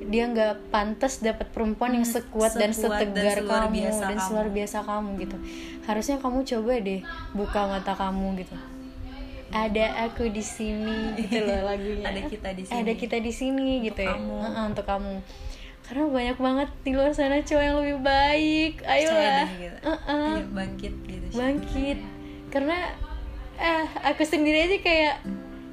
dia 0.04 0.24
nggak 0.26 0.52
pantas 0.68 1.18
dapat 1.18 1.46
perempuan 1.48 1.92
yang 1.92 2.04
sekuat, 2.04 2.52
dan 2.52 2.70
Hmm, 2.70 2.76
sekuat 2.76 2.98
dan 3.00 3.08
setegar 3.08 3.36
seluar 3.38 3.62
kamu 3.62 3.72
biasa 3.72 4.02
dan 4.04 4.18
seluar 4.18 4.46
biasa 4.48 4.78
kamu 4.82 5.08
gitu. 5.18 5.36
Harusnya 5.82 6.16
kamu 6.18 6.38
coba 6.44 6.72
deh 6.78 7.00
buka 7.30 7.60
mata 7.66 7.92
kamu 7.92 8.26
gitu. 8.38 8.54
Ada 9.50 9.86
aku 10.04 10.28
di 10.28 10.40
sini 10.40 10.96
gitu 11.16 11.42
loh 11.42 11.60
lagunya. 11.68 12.06
Ada 12.06 12.20
kita 12.24 12.48
di 12.52 12.62
sini. 12.62 12.76
Ada 12.76 12.92
kita 12.94 13.16
di 13.18 13.32
sini 13.32 13.68
gitu 13.82 13.98
ya. 13.98 14.14
kamu. 14.14 14.34
Heeh, 14.40 14.64
untuk 14.68 14.84
kamu. 14.84 15.14
Karena 15.90 16.06
banyak 16.06 16.38
banget 16.38 16.68
di 16.80 16.90
luar 16.94 17.10
sana 17.10 17.42
cowok 17.42 17.60
yang 17.60 17.76
lebih 17.76 17.98
baik. 18.00 18.74
Ayolah. 18.80 19.46
gitu. 19.50 19.78
Heeh 19.82 20.32
Ayo 20.32 20.46
bangkit 20.48 20.94
gitu 21.02 21.26
bangkit 21.30 21.98
karena 22.48 22.78
eh 23.56 23.84
aku 24.04 24.22
sendiri 24.22 24.64
aja 24.64 24.78
kayak 24.78 25.14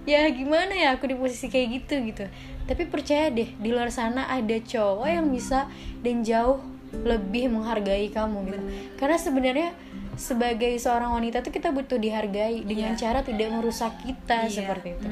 ya 0.04 0.26
gimana 0.30 0.70
ya 0.72 0.94
aku 0.94 1.06
di 1.06 1.14
posisi 1.14 1.48
kayak 1.48 1.68
gitu 1.76 1.96
gitu 2.04 2.26
tapi 2.64 2.86
percaya 2.86 3.28
deh 3.28 3.50
di 3.52 3.70
luar 3.70 3.90
sana 3.90 4.26
ada 4.28 4.54
cowok 4.56 5.06
yang 5.06 5.28
bisa 5.28 5.66
dan 6.00 6.22
jauh 6.22 6.62
lebih 6.94 7.50
menghargai 7.50 8.08
kamu 8.08 8.38
gitu 8.46 8.60
karena 8.96 9.18
sebenarnya 9.18 9.70
sebagai 10.14 10.78
seorang 10.78 11.12
wanita 11.12 11.42
tuh 11.42 11.50
kita 11.50 11.70
butuh 11.70 11.98
dihargai 11.98 12.62
dengan 12.62 12.94
Iya. 12.94 13.00
cara 13.00 13.20
tidak 13.22 13.50
merusak 13.52 13.94
kita 14.00 14.46
Iya. 14.46 14.54
seperti 14.54 14.88
itu. 14.94 15.10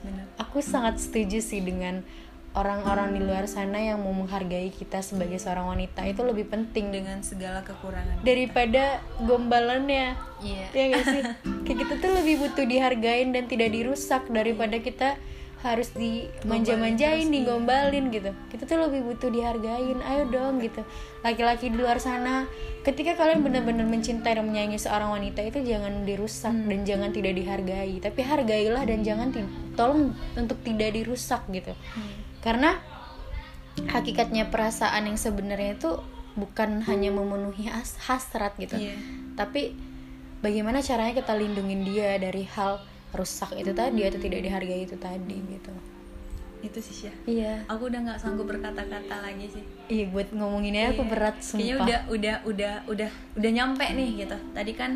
Bener. 0.00 0.24
aku 0.36 0.58
sangat 0.58 0.98
setuju 0.98 1.38
sih 1.38 1.60
dengan 1.60 2.06
orang-orang 2.58 3.14
di 3.14 3.20
luar 3.22 3.46
sana 3.46 3.78
yang 3.78 4.02
mau 4.02 4.10
menghargai 4.10 4.74
kita 4.74 4.98
sebagai 4.98 5.38
seorang 5.38 5.70
wanita 5.70 6.02
itu 6.02 6.26
lebih 6.26 6.50
penting 6.50 6.90
dengan 6.90 7.22
segala 7.22 7.62
kekurangan 7.62 8.26
daripada 8.26 8.98
gombalannya 9.22 10.18
iya 10.42 10.66
ya 10.74 10.84
gak 10.90 11.04
sih 11.06 11.22
kayak 11.64 11.78
kita 11.86 11.94
tuh 12.02 12.12
lebih 12.18 12.34
butuh 12.42 12.66
dihargain 12.66 13.30
dan 13.30 13.46
tidak 13.46 13.70
dirusak 13.70 14.26
daripada 14.26 14.82
kita 14.82 15.14
harus 15.58 15.90
dimanja-manjain, 15.90 17.26
digombalin 17.34 18.14
gitu. 18.14 18.30
Kita 18.46 18.62
tuh 18.62 18.78
lebih 18.78 19.02
butuh 19.10 19.26
dihargain. 19.26 19.98
Ayo 20.06 20.30
dong 20.30 20.62
gitu. 20.62 20.86
Laki-laki 21.26 21.74
di 21.74 21.76
luar 21.82 21.98
sana, 21.98 22.46
ketika 22.86 23.18
kalian 23.18 23.42
benar-benar 23.42 23.82
mencintai 23.90 24.38
dan 24.38 24.46
menyayangi 24.46 24.78
seorang 24.78 25.18
wanita 25.18 25.42
itu 25.42 25.58
jangan 25.66 26.06
dirusak 26.06 26.54
dan 26.54 26.80
jangan 26.86 27.10
tidak 27.10 27.34
dihargai. 27.34 27.98
Tapi 27.98 28.20
hargailah 28.22 28.86
dan 28.86 29.02
jangan 29.02 29.34
tolong 29.74 30.14
untuk 30.38 30.62
tidak 30.62 30.94
dirusak 30.94 31.42
gitu. 31.50 31.74
Karena 32.38 32.78
hakikatnya 33.86 34.46
perasaan 34.46 35.06
yang 35.06 35.16
sebenarnya 35.16 35.74
itu 35.74 35.90
bukan 36.34 36.82
hanya 36.86 37.10
memenuhi 37.10 37.66
has- 37.66 37.98
hasrat 38.00 38.54
gitu. 38.56 38.74
Iya. 38.74 38.94
tapi 39.34 39.70
bagaimana 40.38 40.82
caranya 40.82 41.14
kita 41.14 41.30
lindungin 41.32 41.82
dia 41.82 42.14
dari 42.14 42.42
hal 42.48 42.82
rusak 43.10 43.54
itu 43.54 43.70
tadi 43.70 44.02
atau 44.02 44.18
tidak 44.18 44.42
dihargai 44.42 44.82
itu 44.82 44.98
tadi 44.98 45.38
gitu. 45.38 45.70
Itu 46.58 46.78
sih 46.78 47.06
Syah. 47.06 47.16
Iya. 47.22 47.54
Aku 47.70 47.86
udah 47.86 48.02
nggak 48.02 48.18
sanggup 48.18 48.46
berkata-kata 48.46 49.22
lagi 49.22 49.46
sih. 49.46 49.62
Iya 49.86 50.10
buat 50.10 50.34
ngomonginnya 50.34 50.90
aku 50.90 51.06
Iya. 51.06 51.10
berat 51.10 51.36
kayaknya 51.38 51.46
sumpah. 51.46 51.86
udah 51.86 52.00
udah 52.10 52.36
udah 52.44 52.74
udah 52.90 53.10
udah 53.38 53.50
nyampe 53.54 53.86
nih 53.88 54.26
gitu. 54.26 54.36
Tadi 54.50 54.72
kan 54.74 54.92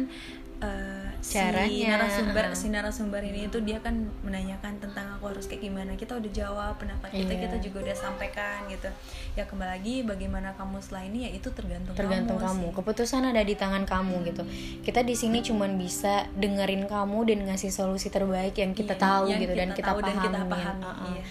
eh, 1.23 1.25
si 1.25 1.39
Caranya, 1.39 1.87
narasumber 1.95 2.45
uh. 2.45 2.59
si 2.59 2.67
narasumber 2.67 3.23
ini 3.23 3.47
itu 3.47 3.63
dia 3.63 3.79
kan 3.79 3.95
menanyakan 4.27 4.83
tentang 4.83 5.07
aku 5.15 5.31
harus 5.31 5.47
kayak 5.47 5.63
gimana 5.63 5.95
kita 5.95 6.19
udah 6.19 6.33
jawab 6.35 6.75
pendapat 6.83 7.15
kita 7.15 7.31
Iya. 7.33 7.43
kita 7.47 7.57
juga 7.63 7.79
udah 7.87 7.97
sampaikan 7.97 8.67
gitu 8.67 8.91
ya 9.33 9.47
kembali 9.47 9.71
lagi 9.71 9.95
bagaimana 10.03 10.51
kamu 10.59 10.83
setelah 10.83 11.07
ini 11.07 11.19
ya 11.25 11.31
itu 11.31 11.49
tergantung 11.55 11.95
tergantung 11.95 12.43
kamu 12.43 12.67
sih. 12.69 12.75
keputusan 12.75 13.23
ada 13.23 13.43
di 13.47 13.55
tangan 13.55 13.87
kamu 13.87 14.35
gitu 14.35 14.43
kita 14.83 15.07
di 15.07 15.15
sini 15.15 15.39
cuman 15.41 15.79
bisa 15.79 16.27
dengerin 16.35 16.91
kamu 16.91 17.19
dan 17.31 17.39
ngasih 17.47 17.71
solusi 17.71 18.11
terbaik 18.11 18.59
yang 18.59 18.75
kita 18.75 18.99
Iya, 18.99 19.05
tahu 19.07 19.25
yang 19.31 19.41
gitu 19.41 19.55
dan 19.55 19.69
kita 19.71 19.79
kita 19.79 19.89
tahu 19.95 19.99
dan 20.03 20.17
pahami 20.19 20.27
kita 20.27 20.41
pahami, 20.51 20.83
Uh-uh. 20.83 21.07
iya. 21.15 21.23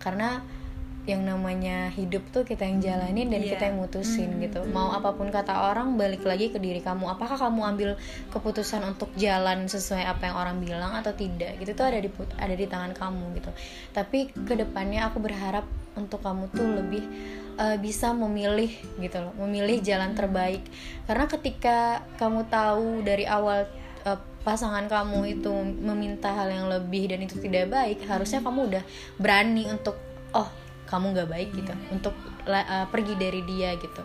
karena 0.00 0.28
yang 1.04 1.20
namanya 1.20 1.92
hidup 1.92 2.24
tuh 2.32 2.48
kita 2.48 2.64
yang 2.64 2.80
jalanin 2.80 3.28
dan 3.28 3.44
Iya. 3.44 3.56
kita 3.56 3.62
yang 3.68 3.76
mutusin 3.76 4.30
Hmm. 4.36 4.40
gitu. 4.40 4.64
Mau 4.72 4.88
apa 4.96 5.12
pun 5.12 5.28
kata 5.28 5.68
orang 5.68 6.00
balik 6.00 6.24
lagi 6.24 6.48
ke 6.48 6.56
diri 6.56 6.80
kamu. 6.80 7.12
Apakah 7.12 7.36
kamu 7.36 7.60
ambil 7.76 7.90
keputusan 8.32 8.80
untuk 8.88 9.12
jalan 9.20 9.68
sesuai 9.68 10.00
apa 10.00 10.32
yang 10.32 10.36
orang 10.40 10.56
bilang 10.64 10.96
atau 10.96 11.12
tidak? 11.12 11.60
Gitu 11.60 11.76
tuh 11.76 11.92
ada 11.92 12.00
di 12.00 12.08
ada 12.40 12.54
di 12.56 12.64
tangan 12.64 12.96
kamu 12.96 13.36
gitu. 13.36 13.50
Tapi 13.92 14.32
ke 14.32 14.56
depannya 14.56 15.04
aku 15.12 15.20
berharap 15.20 15.68
untuk 15.92 16.24
kamu 16.24 16.48
tuh 16.56 16.68
lebih 16.82 17.04
uh, 17.60 17.76
bisa 17.78 18.10
memilih 18.16 18.72
gitu 18.98 19.20
loh 19.20 19.36
memilih 19.44 19.84
jalan 19.84 20.16
terbaik. 20.16 20.64
Karena 21.04 21.28
ketika 21.28 22.00
kamu 22.16 22.48
tahu 22.48 23.04
dari 23.04 23.28
awal 23.28 23.68
uh, 24.08 24.18
pasangan 24.40 24.88
kamu 24.88 25.40
itu 25.40 25.52
meminta 25.80 26.32
hal 26.32 26.48
yang 26.48 26.68
lebih 26.68 27.12
dan 27.12 27.24
itu 27.24 27.40
tidak 27.40 27.72
baik 27.72 28.04
harusnya 28.04 28.44
kamu 28.44 28.72
udah 28.72 28.84
berani 29.16 29.64
untuk 29.68 29.96
oh 30.36 30.63
kamu 30.90 31.16
nggak 31.16 31.28
baik 31.30 31.50
gitu 31.56 31.72
untuk 31.90 32.14
la- 32.44 32.66
uh, 32.66 32.86
pergi 32.88 33.14
dari 33.16 33.40
dia 33.44 33.74
gitu. 33.76 34.02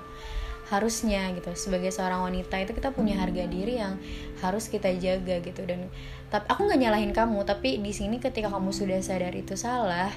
Harusnya 0.70 1.34
gitu 1.34 1.50
sebagai 1.58 1.90
seorang 1.90 2.22
wanita 2.30 2.62
itu 2.62 2.78
kita 2.78 2.94
punya 2.94 3.18
harga 3.18 3.50
diri 3.50 3.82
yang 3.82 3.98
harus 4.46 4.70
kita 4.70 4.94
jaga 5.02 5.42
gitu. 5.42 5.66
Dan 5.66 5.90
tapi 6.30 6.46
aku 6.46 6.70
nggak 6.70 6.80
nyalahin 6.80 7.10
kamu 7.10 7.42
tapi 7.42 7.82
di 7.82 7.90
sini 7.90 8.22
ketika 8.22 8.54
kamu 8.54 8.70
sudah 8.70 9.02
sadar 9.02 9.34
itu 9.34 9.58
salah 9.58 10.14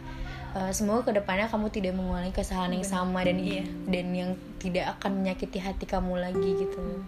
uh, 0.52 0.68
semoga 0.68 1.08
ke 1.08 1.12
depannya 1.16 1.48
kamu 1.48 1.72
tidak 1.72 1.96
mengulangi 1.96 2.36
kesalahan 2.36 2.76
yang 2.76 2.84
sama 2.84 3.24
dan 3.24 3.40
Iya. 3.40 3.64
dan 3.88 4.06
yang 4.12 4.30
tidak 4.60 4.92
akan 5.00 5.24
menyakiti 5.24 5.56
hati 5.56 5.88
kamu 5.88 6.20
lagi 6.20 6.50
gitu. 6.68 7.00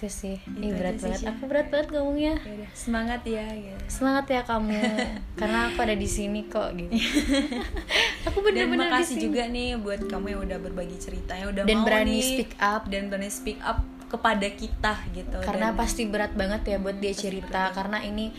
Itu 0.00 0.08
sih. 0.08 0.36
Ih, 0.56 0.72
berat 0.72 0.96
banget. 0.96 1.20
Aku 1.28 1.44
berat 1.44 1.68
banget 1.68 1.92
ngomongnya. 1.92 2.40
Ya 2.40 2.68
semangat 2.72 3.20
ya 3.22 3.44
gitu. 3.44 3.84
semangat 3.86 4.24
ya 4.26 4.40
kamu. 4.42 4.80
Karena 5.40 5.68
aku 5.68 5.78
ada 5.78 5.92
di 5.94 6.08
sini 6.08 6.48
kok 6.48 6.72
gitu. 6.72 6.88
Aku 8.28 8.40
bener-bener 8.40 8.88
makasih 8.88 9.16
sini. 9.16 9.22
juga 9.22 9.42
nih 9.44 9.76
buat 9.76 10.00
kamu 10.06 10.26
yang 10.30 10.40
udah 10.42 10.58
berbagi 10.60 10.96
cerita 10.96 11.32
yang 11.34 11.52
udah 11.52 11.64
Dan 11.64 11.76
mau 11.76 11.84
berani 11.84 12.12
nih, 12.14 12.24
speak 12.24 12.52
up. 12.58 12.82
dan 12.88 13.02
berani 13.06 13.28
speak 13.28 13.60
up 13.60 13.78
kepada 14.06 14.48
kita 14.50 14.94
gitu. 15.10 15.36
Karena 15.38 15.70
Dan- 15.70 15.78
pasti 15.78 16.02
berat 16.06 16.32
banget 16.32 16.62
ya 16.66 16.76
buat 16.78 16.96
dia 16.96 17.12
cerita. 17.12 17.68
karena 17.70 18.00
ini 18.00 18.32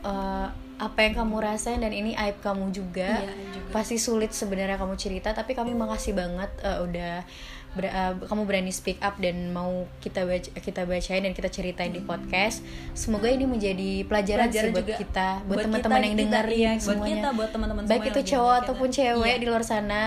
eh, 0.00 0.48
apa 0.74 0.98
yang 1.00 1.14
kamu 1.16 1.38
rasain 1.40 1.78
dan 1.78 1.90
ini 1.90 2.12
aib 2.14 2.38
kamu 2.40 2.68
juga, 2.70 3.22
Iya, 3.22 3.30
juga. 3.54 3.70
pasti 3.72 3.94
sulit 3.94 4.30
sebenarnya 4.30 4.74
kamu 4.74 4.94
cerita 4.94 5.30
tapi 5.30 5.54
kami 5.54 5.70
makasih 5.72 6.12
banget 6.12 6.50
eh, 6.60 6.78
udah 6.80 7.14
ber- 7.74 7.86
eh, 7.86 8.12
kamu 8.20 8.42
berani 8.44 8.70
speak 8.70 8.98
up 8.98 9.14
dan 9.16 9.50
mau 9.50 9.70
kita 9.98 10.22
baca, 10.22 10.50
kita 10.54 10.82
bacain 10.82 11.20
dan 11.20 11.32
kita 11.32 11.48
ceritain 11.48 11.90
di 11.90 12.00
podcast 12.00 12.62
semoga 12.92 13.26
ini 13.26 13.44
menjadi 13.44 14.02
pelajaran, 14.04 14.46
Pelajaran 14.46 14.64
sih 14.64 14.72
buat 14.72 14.84
juga. 14.84 14.96
kita 14.96 15.28
buat 15.40 15.48
Buat 15.50 15.64
teman-teman 15.64 16.00
yang 16.00 16.14
dengerin 16.16 16.54
iya, 16.56 16.70
buat 16.72 16.82
semuanya 16.84 17.10
kita, 17.12 17.28
buat 17.32 17.50
teman-teman 17.50 17.82
baik 17.84 18.02
itu 18.04 18.14
lagi 18.16 18.30
cowok 18.30 18.54
ataupun 18.56 18.88
kita. 18.88 18.96
cewek 18.96 19.26
Iya. 19.28 19.38
di 19.38 19.46
luar 19.46 19.62
sana 19.62 20.02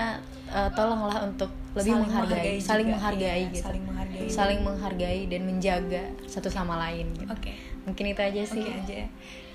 eh, 0.48 0.70
tolonglah 0.72 1.18
untuk 1.22 1.50
lebih 1.70 1.84
Saling 1.86 2.02
menghargai, 2.02 2.32
menghargai 2.32 2.58
saling 2.58 2.82
juga, 2.82 2.96
menghargai 2.96 3.28
iya, 3.38 3.50
gitu 3.50 3.62
saling 3.62 3.82
menghargai. 3.84 4.26
saling 4.28 4.60
menghargai 4.62 5.20
dan 5.26 5.40
menjaga 5.44 6.02
satu 6.24 6.48
sama 6.48 6.74
lain 6.80 7.06
gitu. 7.12 7.28
oke 7.28 7.52
mungkin 7.84 8.04
itu 8.06 8.20
aja 8.20 8.42
sih 8.42 8.60
Oke 8.62 8.72
aja 8.74 8.98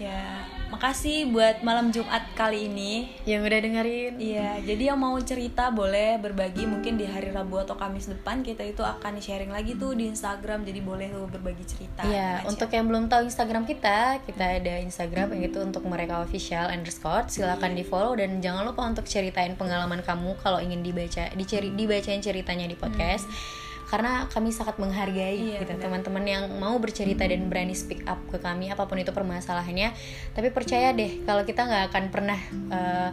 ya 0.04 0.44
makasih 0.74 1.30
buat 1.30 1.62
malam 1.62 1.94
Jumat 1.94 2.26
kali 2.34 2.66
ini 2.66 3.14
yang 3.30 3.46
udah 3.46 3.60
dengerin 3.62 4.18
Iya, 4.18 4.58
jadi 4.66 4.94
yang 4.94 5.00
mau 5.00 5.14
cerita 5.22 5.70
boleh 5.70 6.18
berbagi 6.18 6.66
mungkin 6.66 6.98
di 6.98 7.06
hari 7.06 7.30
Rabu 7.30 7.62
atau 7.62 7.78
Kamis 7.78 8.10
depan 8.10 8.42
kita 8.42 8.66
itu 8.66 8.82
akan 8.82 9.22
sharing 9.22 9.54
lagi 9.54 9.78
tuh 9.78 9.94
di 9.94 10.10
Instagram 10.10 10.66
jadi 10.66 10.82
boleh 10.82 11.14
tuh 11.14 11.30
berbagi 11.30 11.62
cerita. 11.70 12.02
Ya, 12.10 12.42
aja. 12.42 12.50
untuk 12.50 12.74
yang 12.74 12.90
belum 12.90 13.06
tahu 13.06 13.30
Instagram 13.30 13.70
kita, 13.70 14.26
kita 14.26 14.46
ada 14.60 14.74
Instagram 14.82 15.38
yang 15.38 15.44
itu 15.54 15.60
untuk 15.62 15.86
mereka 15.86 16.26
official 16.26 16.74
underscore. 16.74 17.30
Silakan 17.30 17.78
di 17.78 17.86
follow 17.86 18.18
dan 18.18 18.42
jangan 18.42 18.66
lupa 18.66 18.82
untuk 18.90 19.06
ceritain 19.06 19.54
pengalaman 19.54 20.02
kamu 20.02 20.34
kalau 20.42 20.58
ingin 20.58 20.82
dibaca, 20.82 21.30
diceri, 21.38 21.70
dibacain 21.78 22.20
ceritanya 22.20 22.66
di 22.66 22.74
podcast. 22.74 23.30
Karena 23.94 24.26
kami 24.26 24.50
sangat 24.50 24.82
menghargai 24.82 25.54
Iya, 25.54 25.62
gitu 25.62 25.78
teman-teman 25.78 26.26
yang 26.26 26.50
mau 26.58 26.82
bercerita 26.82 27.30
dan 27.30 27.46
berani 27.46 27.78
speak 27.78 28.02
up 28.10 28.18
ke 28.34 28.42
kami 28.42 28.74
apa 28.74 28.90
pun 28.90 28.98
itu 28.98 29.14
permasalahannya. 29.14 29.94
Tapi 30.34 30.50
percaya 30.50 30.98
deh 30.98 31.22
kalau 31.30 31.46
kita 31.46 31.62
nggak 31.70 31.94
akan 31.94 32.04
pernah 32.10 32.40
eh, 32.74 33.10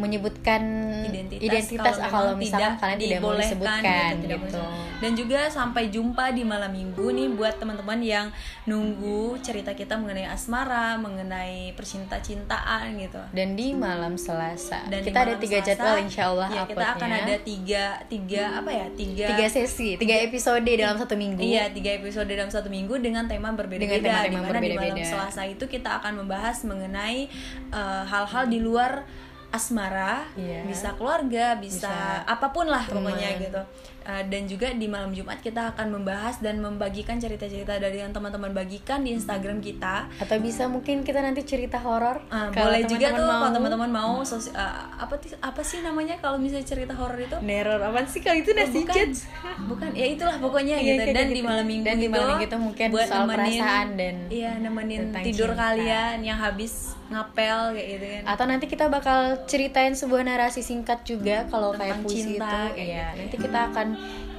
menyebutkan 0.00 0.62
identitas, 1.04 1.44
identitas 1.44 1.96
ah, 2.00 2.08
kalau, 2.08 2.32
memang 2.32 2.40
misalkan 2.40 2.74
kalian 2.80 2.98
tidak 2.98 3.18
mau 3.20 3.32
disebutkan 3.36 3.82
gitu, 3.84 4.22
tidak 4.24 4.38
gitu. 4.40 4.56
boleh. 4.56 4.90
Dan 5.02 5.10
juga 5.18 5.40
sampai 5.50 5.84
jumpa 5.90 6.24
di 6.30 6.42
malam 6.46 6.70
minggu 6.72 7.06
nih 7.12 7.28
buat 7.34 7.58
teman-teman 7.58 8.00
yang 8.00 8.26
nunggu 8.64 9.36
cerita 9.42 9.74
kita 9.74 9.98
mengenai 9.98 10.30
asmara, 10.30 10.96
mengenai 10.96 11.76
percinta-cintaan 11.76 12.96
gitu. 13.02 13.20
Dan 13.34 13.58
di 13.58 13.74
malam 13.74 14.14
Selasa 14.14 14.86
Dan 14.86 15.02
kita 15.02 15.26
ada 15.26 15.34
tiga 15.36 15.58
Selasa, 15.60 15.68
jadwal 15.74 15.96
insya 16.00 16.22
Allah 16.30 16.48
ya, 16.48 16.62
kita 16.64 16.86
akan 16.96 17.10
ada 17.10 17.34
tiga 17.42 17.84
tiga 18.06 18.42
apa 18.62 18.70
ya 18.70 18.86
tiga 18.94 19.26
tiga 19.34 19.46
sesi, 19.50 20.00
tiga 20.00 20.16
episode 20.24 20.64
dalam 20.64 20.96
satu 20.96 21.14
minggu. 21.18 21.42
Iya, 21.42 21.68
tiga 21.74 21.90
episode 22.00 22.30
dalam 22.30 22.48
satu 22.48 22.72
minggu 22.72 22.96
dengan 23.02 23.28
tema 23.28 23.52
berbeda-beda. 23.52 23.98
Dengan 24.00 24.22
tema-tema 24.24 24.62
Di 24.62 24.78
mana 24.78 24.96
di 24.96 25.04
malam. 25.04 25.04
Selasa 25.04 25.42
itu 25.44 25.64
kita 25.68 26.00
akan 26.00 26.24
membahas 26.24 26.64
mengenai 26.64 27.28
eh, 27.74 28.04
hal-hal 28.08 28.48
di 28.48 28.62
luar 28.62 29.04
asmara, 29.52 30.24
Iya. 30.34 30.64
bisa 30.64 30.96
keluarga, 30.96 31.54
bisa, 31.54 31.86
Bisa 31.86 32.24
apa 32.24 32.48
pun 32.50 32.66
lah 32.66 32.82
teman. 32.82 33.12
pokoknya 33.12 33.28
gitu. 33.38 33.60
Eh, 34.04 34.24
dan 34.26 34.42
juga 34.44 34.68
di 34.68 34.84
malam 34.84 35.10
Jumat 35.10 35.38
kita 35.38 35.72
akan 35.72 35.86
membahas 35.92 36.38
dan 36.38 36.58
membagikan 36.58 37.16
cerita-cerita 37.16 37.76
dari 37.76 37.98
yang 37.98 38.10
teman-teman 38.10 38.50
bagikan 38.50 39.00
di 39.00 39.12
Instagram 39.12 39.58
kita. 39.58 40.10
Atau 40.16 40.36
bisa 40.38 40.66
mungkin 40.66 41.00
kita 41.00 41.18
nanti 41.18 41.42
cerita 41.42 41.78
horor. 41.78 42.18
Kalau 42.26 42.50
boleh 42.68 42.82
juga 42.84 43.06
tuh 43.12 43.22
mau. 43.22 43.30
kalau 43.40 43.50
teman-teman 43.52 43.90
mau 43.90 44.12
sosi- 44.20 44.50
eh, 44.50 44.60
apa 44.92 45.14
apa 45.40 45.60
sih 45.60 45.80
namanya 45.80 46.18
kalau 46.18 46.36
misalnya 46.36 46.66
cerita 46.66 46.92
horor 46.92 47.16
itu? 47.16 47.36
Neror 47.40 47.78
apa 47.80 48.02
sih 48.04 48.18
kalau 48.18 48.36
itu 48.36 48.50
nasi 48.52 48.82
bukan, 48.82 48.94
judge? 48.96 49.18
bukan 49.64 49.90
ya 49.92 50.06
itulah 50.08 50.36
pokoknya 50.36 50.74
Iya, 50.74 50.86
gitu 50.88 51.02
kayak 51.04 51.14
dan 51.14 51.24
gitu. 51.24 51.34
di 51.34 51.42
malam 51.42 51.64
minggu 51.64 51.84
Dan 51.84 51.96
di 51.96 52.08
malam 52.08 52.18
itu 52.18 52.30
minggu 52.32 52.44
itu 52.44 52.56
mungkin 52.58 52.86
buat 52.88 53.06
soal 53.06 53.22
nemenin- 53.22 53.38
perasaan 53.54 53.88
dan 53.94 54.14
iya 54.28 54.52
nemenin 54.56 55.02
tidur 55.22 55.50
cinta. 55.50 55.62
kalian 55.62 56.16
yang 56.20 56.36
habis 56.36 56.72
ngapel 57.06 57.58
kayak 57.70 57.88
gitu 57.90 58.06
kan 58.08 58.22
atau 58.26 58.44
nanti 58.46 58.66
kita 58.66 58.88
bakal 58.88 59.18
ceritain 59.44 59.92
sebuah 59.92 60.24
narasi 60.24 60.60
singkat 60.60 61.04
juga 61.04 61.44
kalau 61.46 61.70
kayak 61.72 62.00
puisi 62.00 62.34
cinta, 62.34 62.48
itu 62.66 62.74
kayak 62.74 62.88
ya 62.88 63.06
gitu. 63.06 63.18
nanti 63.20 63.36
kita 63.38 63.60
akan 63.68 63.86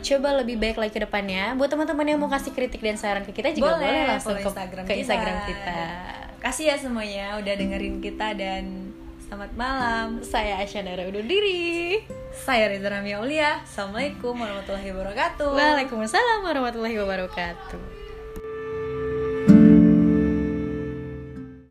coba 0.04 0.30
lebih 0.44 0.60
baik 0.60 0.78
lagi 0.78 0.92
ke 0.92 1.02
depannya 1.02 1.56
buat 1.56 1.72
teman-teman 1.72 2.06
yang 2.06 2.20
mau 2.20 2.28
kasih 2.28 2.52
kritik 2.52 2.84
dan 2.84 3.00
saran 3.00 3.24
ke 3.24 3.32
kita 3.32 3.56
juga 3.56 3.80
boleh, 3.80 4.04
langsung 4.12 4.36
follow 4.36 4.44
ke 4.44 4.52
Instagram 4.52 4.84
ke 4.84 4.94
Instagram 5.00 5.36
kita. 5.48 5.80
kasih 6.44 6.66
ya 6.72 6.76
semuanya 6.76 7.26
udah 7.40 7.54
dengerin 7.56 8.04
kita 8.04 8.36
dan 8.36 8.92
selamat 9.26 9.52
malam 9.56 10.08
Saya 10.22 10.60
Aisyah 10.62 10.84
undur 11.08 11.24
diri. 11.24 12.04
saya 12.34 12.68
Reza 12.68 12.90
Ramia 12.92 13.24
Aulia 13.24 13.64
assalamualaikum 13.64 14.36
warahmatullahi 14.36 14.90
wabarakatuh 14.92 15.50
Waalaikumsalam 15.56 16.40
warahmatullahi 16.44 16.98
wabarakatuh. 17.00 17.93